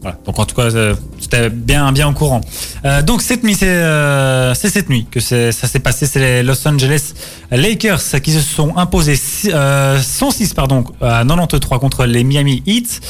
[0.00, 0.16] Voilà.
[0.24, 2.40] Donc en tout cas, euh, c'était bien, bien au courant.
[2.84, 6.06] Euh, donc cette nuit, c'est euh, cette nuit que ça s'est passé.
[6.06, 7.14] C'est les Los Angeles
[7.50, 13.00] Lakers qui se sont imposés euh, 106 pardon à 93 contre les Miami Heat.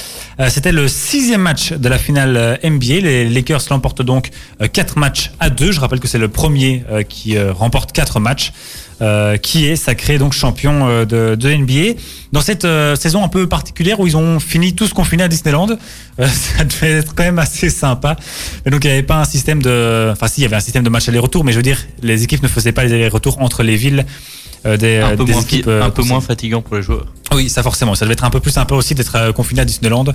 [0.41, 3.01] Euh, C'était le sixième match de la finale euh, NBA.
[3.01, 4.31] Les Lakers l'emportent donc
[4.73, 5.73] 4 matchs à 2.
[5.73, 8.53] Je rappelle que c'est le premier qui remporte 4 matchs.
[9.01, 12.01] Euh, qui est sacré donc champion euh, de, de NBA
[12.33, 15.23] dans cette euh, saison un peu particulière où ils ont fini tout ce qu'on finit
[15.23, 15.69] à Disneyland.
[15.71, 16.27] Euh,
[16.59, 18.17] ça devait être quand même assez sympa.
[18.65, 20.61] Mais donc il n'y avait pas un système de, enfin si il y avait un
[20.61, 23.41] système de match aller-retour, mais je veux dire les équipes ne faisaient pas les allers-retours
[23.41, 24.05] entre les villes
[24.67, 25.69] euh, des, Un peu, des moins, équipes.
[25.69, 27.07] un peu moins fatigant pour les joueurs.
[27.33, 27.95] Oui, ça forcément.
[27.95, 30.07] Ça devait être un peu plus sympa aussi d'être confiné à Disneyland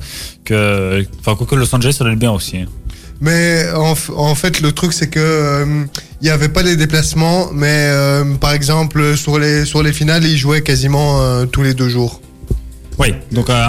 [0.43, 2.65] que, enfin, quoique Los Angeles, ça être bien aussi.
[3.23, 5.85] Mais en, en fait, le truc, c'est que euh,
[6.21, 10.23] il n'y avait pas les déplacements, mais euh, par exemple, sur les, sur les finales,
[10.25, 12.21] ils jouaient quasiment euh, tous les deux jours.
[12.99, 13.65] Oui, donc euh,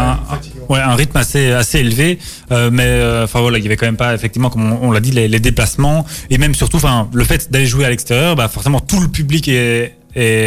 [0.70, 2.18] un, rythme assez, assez élevé,
[2.52, 5.00] euh, mais euh, enfin voilà, il y avait quand même pas effectivement, comme on, l'a
[5.00, 6.78] dit, les, déplacements et même surtout,
[7.12, 9.94] le fait d'aller jouer à l'extérieur, bah forcément tout le public est,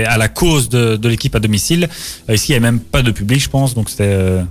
[0.06, 1.90] à la cause de, l'équipe à domicile.
[2.30, 4.42] Euh, ici, il n'y a même pas de public, je pense, donc c'était.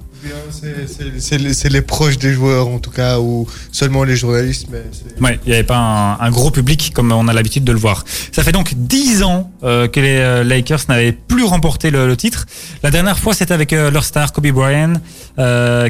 [1.18, 4.66] C'est- les- proches des joueurs, en tout cas, ou seulement les journalistes.
[4.70, 4.82] Mais
[5.20, 8.04] Ouais, il n'y avait pas un, gros public comme on a l'habitude de le voir.
[8.32, 12.46] Ça fait donc 10 ans euh, que les euh, Lakers n'avaient plus remporté le, titre.
[12.82, 14.94] La dernière fois, c'était avec euh, leur star Kobe Bryant,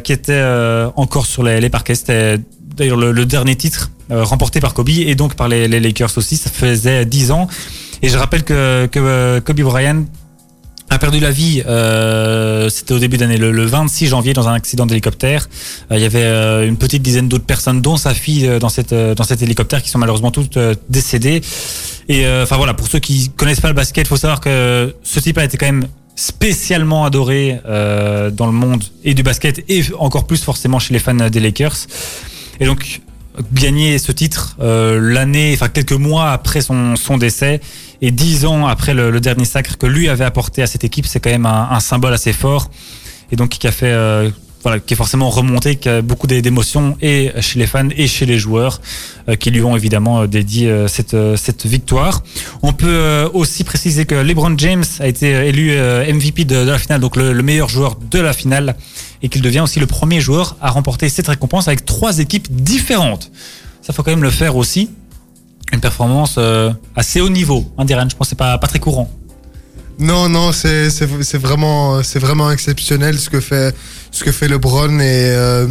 [0.00, 0.44] qui était
[0.96, 1.94] encore sur les, les parquets.
[1.94, 2.38] C'était
[2.76, 6.36] d'ailleurs le, dernier titre remporté par Kobe et donc par les, Lakers aussi.
[6.36, 7.48] Ça faisait 10 ans.
[8.02, 10.04] Et je rappelle que, que Kobe Bryant
[10.88, 14.54] a perdu la vie, euh, c'était au début d'année, le, le 26 janvier, dans un
[14.54, 15.48] accident d'hélicoptère.
[15.90, 18.68] Euh, il y avait euh, une petite dizaine d'autres personnes, dont sa fille, euh, dans,
[18.68, 20.58] cette, euh, dans cet hélicoptère, qui sont malheureusement toutes
[20.88, 21.40] décédées.
[22.08, 25.38] Et enfin voilà, pour ceux qui connaissent pas le basket, faut savoir que ce type
[25.38, 30.40] a été quand même spécialement adoré dans le monde et du basket et encore plus
[30.40, 31.88] forcément chez les fans des Lakers.
[32.60, 33.00] Et donc
[33.52, 37.60] gagner ce titre euh, l'année, enfin quelques mois après son, son décès
[38.00, 41.20] et dix ans après le, dernier sacre que lui avait apporté à cette équipe, c'est
[41.20, 42.70] quand même un, un symbole assez fort.
[43.32, 44.30] Et donc qui a fait euh,
[44.84, 48.26] qui est forcément remonté, qui a beaucoup d'é- d'émotions et chez les fans et chez
[48.26, 48.80] les joueurs
[49.28, 52.22] euh, qui lui ont évidemment euh, dédié euh, cette, cette victoire.
[52.62, 55.70] On peut aussi préciser que LeBron James a été élu
[56.12, 58.76] MVP de, la finale, donc le, le meilleur joueur de la finale
[59.22, 63.30] et qu'il devient aussi le premier joueur à remporter cette récompense avec trois équipes différentes.
[63.82, 64.90] Ça faut quand même le faire aussi.
[65.72, 66.38] Une performance
[66.94, 69.10] assez haut niveau, hein, je pense que c'est pas, pas très courant.
[69.98, 70.88] Non, non, c'est
[71.38, 73.74] vraiment, vraiment exceptionnel ce que fait,
[74.16, 74.98] ce que fait LeBron.
[74.98, 75.66] Et euh,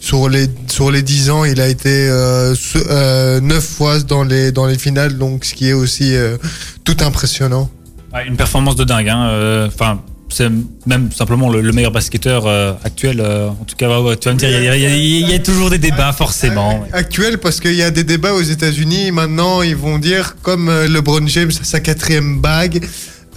[0.00, 4.24] sur, les, sur les 10 ans, il a été euh, ce- euh, 9 fois dans
[4.24, 6.36] les, dans les finales, donc ce qui est aussi euh,
[6.84, 7.70] tout impressionnant.
[8.12, 9.08] Ouais, une performance de dingue.
[9.08, 10.00] hein, Enfin,
[10.32, 10.48] c'est
[10.86, 13.20] même simplement le, le meilleur basketteur euh, actuel.
[13.20, 13.86] euh, en tout cas,
[14.20, 16.84] tu vas me dire, il y, a- toujours des débats forcément.
[16.92, 19.10] Actuel, parce qu'il y a des débats aux États-Unis.
[19.12, 22.84] Maintenant, ils vont dire, comme LeBron James a sa quatrième bague,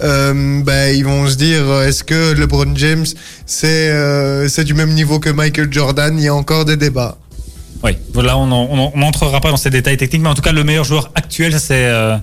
[0.02, 3.06] euh, ben, ils vont se dire, euh, est-ce que LeBron James,
[3.46, 6.16] c'est euh, c'est du même niveau que Michael Jordan?
[6.18, 7.16] Il y a encore des débats.
[7.82, 8.46] Oui, voilà, on
[8.96, 11.84] n'entrera pas dans ces détails techniques, mais en tout cas, le meilleur joueur actuel, c'est
[11.84, 12.16] euh,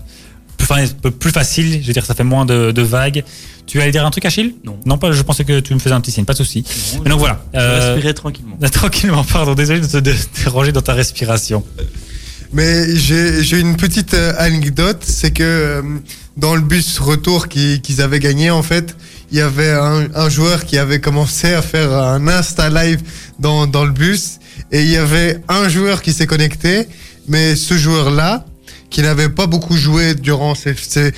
[1.19, 1.81] plus, facile.
[1.81, 3.23] Je veux dire, ça fait moins de, de vagues.
[3.67, 4.55] Tu allais dire un truc, Achille?
[4.63, 4.79] Non.
[4.85, 5.11] Non, pas.
[5.11, 6.65] Je pensais que tu me faisais un petit signe, pas de souci.
[7.03, 7.43] Mais donc voilà.
[7.53, 8.57] Je euh, tranquillement.
[8.71, 11.63] Tranquillement, pardon, désolé de te dé- déranger dans ta respiration.
[12.53, 15.81] Mais j'ai une petite euh, anecdote, c'est que euh,
[16.35, 18.95] dans le bus retour qui- qu'ils avaient gagné, en fait,
[19.31, 23.01] il y avait un, un joueur qui avait commencé à faire un Insta Live
[23.39, 24.39] dans, dans le bus,
[24.71, 26.87] et il y avait un joueur qui s'est connecté,
[27.29, 28.45] mais ce joueur-là,
[28.89, 31.13] qui n'avait pas beaucoup joué durant ces, ces,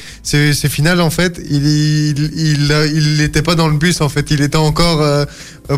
[0.53, 4.09] ces, finales, en fait, il il, il, euh, il n'était pas dans le bus, en
[4.09, 4.29] fait.
[4.29, 5.25] Il était encore euh,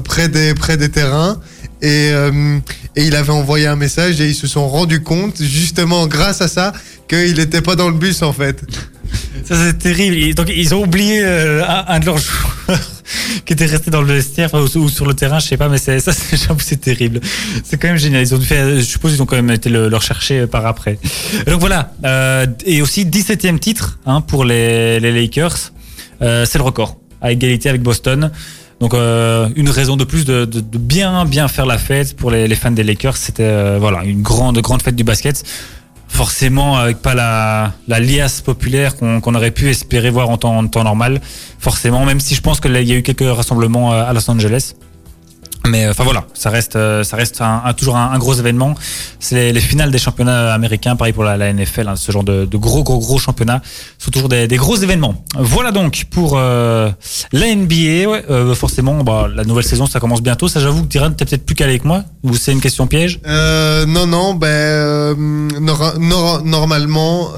[0.03, 1.39] près, des, près des terrains.
[1.85, 2.57] Et, euh,
[2.95, 6.47] et il avait envoyé un message et ils se sont rendus compte, justement grâce à
[6.47, 6.73] ça,
[7.07, 8.63] qu'il n'était pas dans le bus, en fait.
[9.43, 10.33] Ça, c'est terrible.
[10.33, 12.79] Donc, ils ont oublié euh, un, de leurs joueurs
[13.45, 15.99] qui était resté dans le vestiaire ou, sur le terrain, je sais pas, mais ça,
[16.59, 17.21] c'est, terrible.
[17.63, 18.23] C'est quand même génial.
[18.23, 20.65] Ils ont faire, je suppose, ils ont quand même été le, le rechercher euh, par
[20.65, 20.97] après.
[21.45, 21.93] Donc voilà.
[22.03, 25.71] Euh, et aussi 17e titre hein, pour les, Lakers.
[26.19, 28.31] C'est le record, à égalité avec Boston.
[28.79, 32.71] Donc euh, une raison de plus de, bien bien faire la fête pour les, fans
[32.71, 33.17] des Lakers.
[33.17, 35.43] C'était euh, voilà une grande grande fête du basket.
[36.07, 40.67] Forcément avec pas la, la liasse populaire qu'on aurait pu espérer voir en temps, en
[40.67, 41.19] temps normal.
[41.59, 44.75] Forcément, même si je pense qu'il y a eu quelques rassemblements euh, à Los Angeles.
[45.67, 48.33] Mais euh, enfin voilà, ça reste, euh, ça reste un, un- toujours un, un gros
[48.35, 48.75] événement.
[49.19, 52.23] C'est les, les finales des championnats américains, pareil pour la, la NFL, hein, ce genre
[52.23, 53.61] de, de gros gros gros championnats
[53.97, 55.23] sont toujours des, des gros événements.
[55.37, 56.89] Voilà donc pour euh,
[57.31, 58.07] la NBA.
[58.09, 60.47] Ouais, euh, forcément, bah, la nouvelle saison ça commence bientôt.
[60.47, 63.19] Ça j'avoue que Diran t'es peut-être plus calé que moi ou c'est une question piège?
[63.27, 65.15] Euh, non, non, ben euh,
[65.59, 67.29] nor- nor- normalement,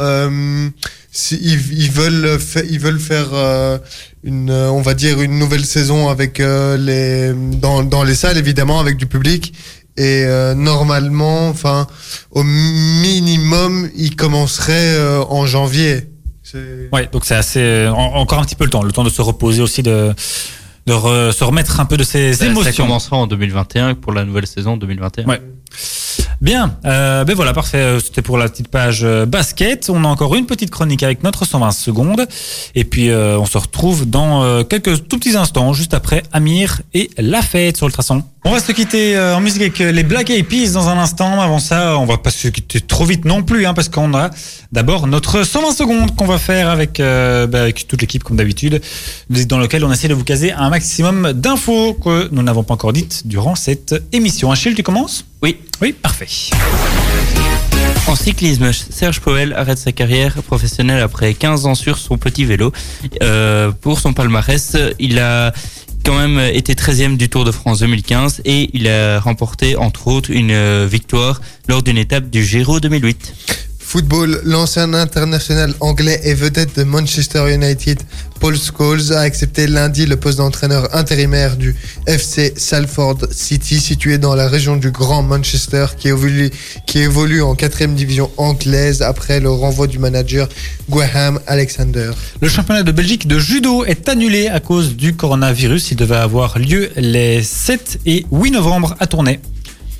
[1.17, 3.77] si- ils, ils veulent fa- ils veulent faire euh,
[4.23, 8.37] une, euh, on va dire une nouvelle saison avec euh, les dans, dans les salles
[8.37, 9.53] évidemment avec du public
[9.97, 11.87] et euh, normalement, enfin
[12.31, 16.03] au minimum, ils commenceraient euh, en janvier.
[16.93, 19.21] Ouais, donc c'est assez en- encore un petit peu le temps, le temps de se
[19.21, 20.13] reposer aussi de
[20.85, 22.85] de re- se remettre un peu de ses Ça, ça émotions.
[22.85, 25.25] commencera en 2021 pour la nouvelle saison 2021.
[25.25, 25.41] Ouais.
[26.39, 27.77] Bien, euh, ben voilà, parfait.
[27.79, 29.89] Euh, C'était pour la petite page euh, basket.
[29.89, 32.27] On a encore une petite chronique avec notre 120 secondes.
[32.75, 36.81] Et puis, euh, on se retrouve dans euh, quelques tout petits instants, juste après Amir
[36.93, 38.23] et la fête sur le traçon.
[38.47, 40.97] On va se quitter euh, en musique avec euh, les Black Eyed Peas dans un
[40.97, 41.41] instant.
[41.41, 44.29] Avant ça, on va pas se quitter trop vite non plus, hein, parce qu'on a
[44.71, 48.81] d'abord notre 120 secondes qu'on va faire avec, euh, ben, avec toute l'équipe comme d'habitude,
[49.29, 52.93] dans lequel on essaie de vous caser un maximum d'infos que nous n'avons pas encore
[52.93, 54.49] dites durant cette émission.
[54.49, 55.25] Achille, tu commences?
[55.41, 55.57] Oui.
[55.81, 56.27] Oui, parfait.
[58.07, 62.71] En cyclisme, Serge Poel arrête sa carrière professionnelle après 15 ans sur son petit vélo.
[63.21, 65.51] Euh, pour son palmarès, il a
[66.07, 70.31] quand même été 13e du Tour de France 2015 et il a remporté entre autres
[70.31, 73.66] une euh, victoire lors d'une étape du Giro 2008.
[73.87, 77.97] Football, l'ancien international anglais et vedette de Manchester United,
[78.41, 81.73] Paul Scholes, a accepté lundi le poste d'entraîneur intérimaire du
[82.05, 88.29] FC Salford City, situé dans la région du Grand Manchester, qui évolue, en quatrième division
[88.35, 90.49] anglaise après le renvoi du manager
[90.89, 92.11] Graham Alexander.
[92.41, 95.91] Le championnat de Belgique de judo est annulé à cause du coronavirus.
[95.91, 99.39] Il devait avoir lieu les 7 et 8 novembre à Tournai.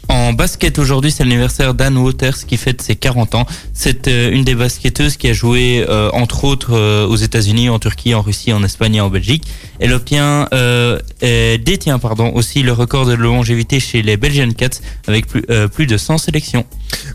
[0.10, 3.46] En basket aujourd'hui, c'est l'anniversaire d'Anne Waters qui fête ses 40 ans.
[3.74, 7.78] C'est euh, une des basketteuses qui a joué euh, entre autres euh, aux États-Unis, en
[7.78, 9.44] Turquie, en Russie, en Espagne et en Belgique.
[9.80, 14.80] Elle obtient, euh, euh, détient pardon aussi le record de longévité chez les Belgian Cats
[15.08, 16.66] avec plus, euh, plus de 100 sélections.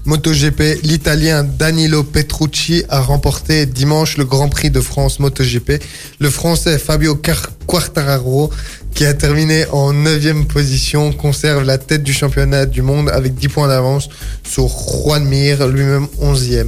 [0.04, 5.82] MotoGP, l'Italien Danilo Petrucci a remporté dimanche le Grand Prix de France MotoGP.
[6.18, 7.20] Le Français Fabio
[7.66, 8.50] Quartararo,
[8.94, 13.48] qui a terminé en 9e position, conserve la tête du championnat du monde avec 10
[13.48, 14.08] points d'avance
[14.44, 16.66] sur Juan Mir, lui-même 11e.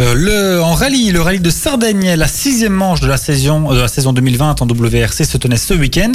[0.00, 3.80] Euh, le, en rallye, le rallye de Sardaigne, la sixième manche de la saison, de
[3.80, 6.12] la saison 2020 en WRC se tenait ce week-end.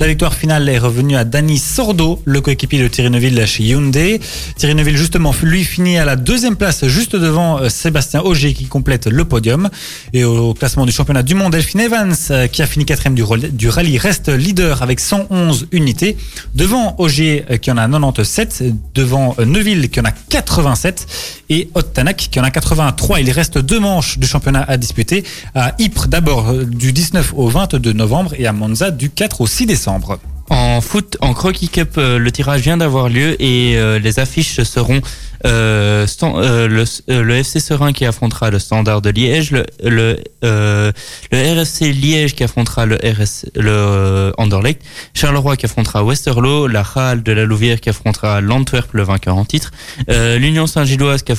[0.00, 4.20] La victoire finale est revenue à Dani Sordo, le coéquipier de Thierry Neuville chez Hyundai.
[4.56, 8.66] Thierry Neuville, justement, lui finit à la deuxième place, juste devant euh, Sébastien Auger qui
[8.66, 9.68] complète le podium.
[10.12, 13.68] Et au classement du championnat du monde, Delphine Evans, euh, qui a fini quatrième du
[13.68, 16.16] rallye, reste leader avec 111 unités.
[16.54, 18.64] Devant Auger, euh, qui en a 97,
[18.94, 21.06] devant euh, Neuville, qui en a 87,
[21.50, 23.20] et Ottanak, qui en a 83.
[23.20, 25.24] Il reste deux manches du championnat à disputer.
[25.54, 29.46] À Ypres, d'abord euh, du 19 au 22 novembre, et à Monza du 4 au
[29.46, 30.18] 6 décembre.
[30.50, 35.02] En foot, en Crocky Cup, le tirage vient d'avoir lieu et les affiches seront
[35.44, 40.18] euh, euh, le, euh, le FC Serein qui affrontera le Standard de Liège, le, le,
[40.44, 40.92] euh,
[41.30, 44.82] le RSC Liège qui affrontera le RS, le Anderlecht,
[45.14, 49.44] Charleroi qui affrontera Westerlo, la Halle de la Louvière qui affrontera l'Antwerp, le vainqueur en
[49.44, 49.70] titre,
[50.08, 51.32] l'Union Saint-Gilloise qui,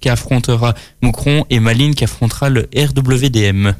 [0.00, 3.74] qui affrontera Moucron et Malines qui affrontera le RWDM.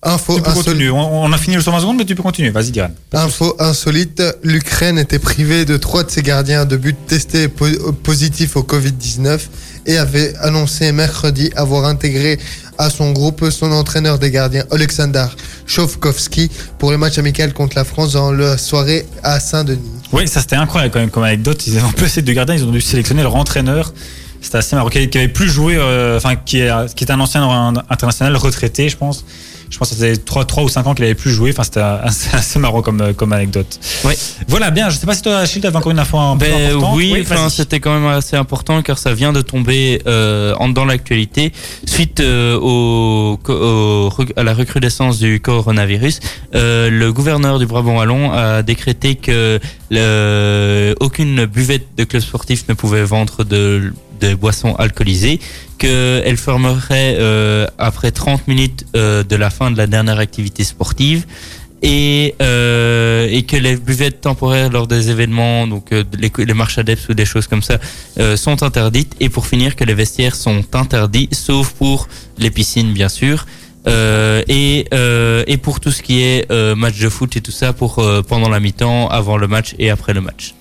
[0.00, 0.90] Info, Tu peux insolite.
[0.92, 2.50] On, on a fini le 120 secondes, mais tu peux continuer.
[2.50, 2.90] Vas-y, Diran.
[3.14, 8.56] info insolite, l'Ukraine était privée de trois de ses gardiens de but testés po- positifs
[8.56, 9.40] au Covid-19
[9.86, 12.38] et avait annoncé mercredi avoir intégré
[12.78, 15.26] à son groupe son entraîneur des gardiens Alexander
[15.66, 19.80] Shovkovski pour le match amical contre la France dans la soirée à Saint-Denis.
[20.12, 21.66] Oui, ça c'était incroyable quand même comme anecdote.
[21.66, 23.92] Ils avaient ces deux gardiens, ils ont dû sélectionner leur entraîneur
[24.40, 24.88] C'était assez marrant.
[24.88, 28.88] Qui qui avait plus joué, euh, enfin qui est qui est un ancien international retraité,
[28.88, 29.24] je pense.
[29.70, 31.50] Je pense que ça faisait 3, 3 ou 5 ans qu'il avait plus joué.
[31.50, 33.78] Enfin, c'était assez, assez marrant comme, euh, comme anecdote.
[34.04, 34.16] Ouais.
[34.48, 34.88] Voilà, bien.
[34.90, 36.96] Je sais pas si toi, Achille, t'avais encore une info un peu Ben importante.
[36.96, 41.52] oui, enfin, c'était quand même assez important car ça vient de tomber euh, dans l'actualité
[41.86, 46.20] suite euh, au, au- à la recrudescence du coronavirus.
[46.54, 49.60] euh, le gouverneur du Brabant wallon a décrété que
[49.90, 55.40] le- aucune buvette de club sportif ne pouvait vendre de, de boissons alcoolisées,
[55.78, 61.24] qu'elle fermerait euh, après 30 minutes euh, de la fin de la dernière activité sportive
[61.82, 67.08] et, euh, et que les buvettes temporaires lors des événements, donc euh, les, marches adeptes
[67.08, 67.78] ou des choses comme ça,
[68.36, 69.14] sont interdites.
[69.20, 72.08] Et pour finir, que les vestiaires sont interdits, sauf pour
[72.38, 73.46] les piscines, bien sûr.
[73.86, 78.48] Et, et pour tout ce qui est match de foot et tout ça, pour pendant
[78.48, 80.54] la mi-temps, avant le match et après le match.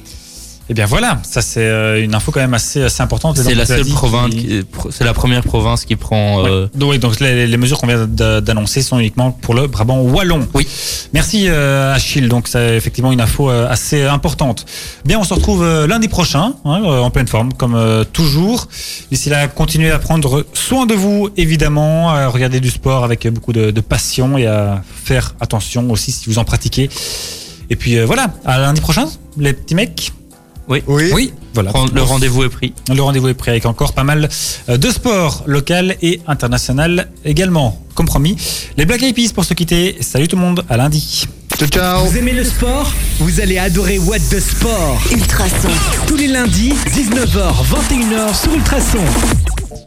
[0.70, 3.38] Eh bien voilà, ça c'est euh, une info quand même assez, assez importante.
[3.38, 6.44] C'est la seule province, qui- c'est la première province qui prend.
[6.44, 6.50] Ouais.
[6.50, 9.68] euh, Donc, oui, donc les, les mesures qu'on vient d'a- d'annoncer sont uniquement pour le
[9.68, 10.46] Brabant wallon.
[10.54, 10.68] Oui.
[11.14, 12.28] Merci euh, Achille.
[12.28, 14.66] Donc c'est effectivement une info assez importante.
[15.06, 18.68] Bien, on se retrouve lundi prochain, hein, en pleine forme comme toujours.
[19.10, 23.54] D'ici là, continuez à prendre soin de vous, évidemment, à regarder du sport avec beaucoup
[23.54, 26.90] de, de passion et à faire attention aussi si vous en pratiquez.
[27.70, 29.06] Et puis euh, voilà, à lundi prochain,
[29.38, 30.12] les petits mecs.
[30.68, 30.82] Oui.
[30.88, 31.72] Oui, voilà.
[31.94, 32.74] le rendez-vous est pris.
[32.94, 34.30] Le rendez-vous est pris avec encore pas mal
[34.70, 37.82] euh, de sport local et international également.
[37.96, 38.38] Comme promis,
[38.78, 39.98] les Black Eyed Peas pour se quitter.
[40.02, 41.26] Salut tout le monde, à lundi.
[41.58, 42.06] Ciao, ciao.
[42.06, 42.92] Vous aimez le sport?
[43.20, 45.02] Vous allez adorer What the Sport.
[45.12, 45.70] Ultrason.
[46.06, 49.87] Tous les lundis, 19h, 21h sur Ultrason.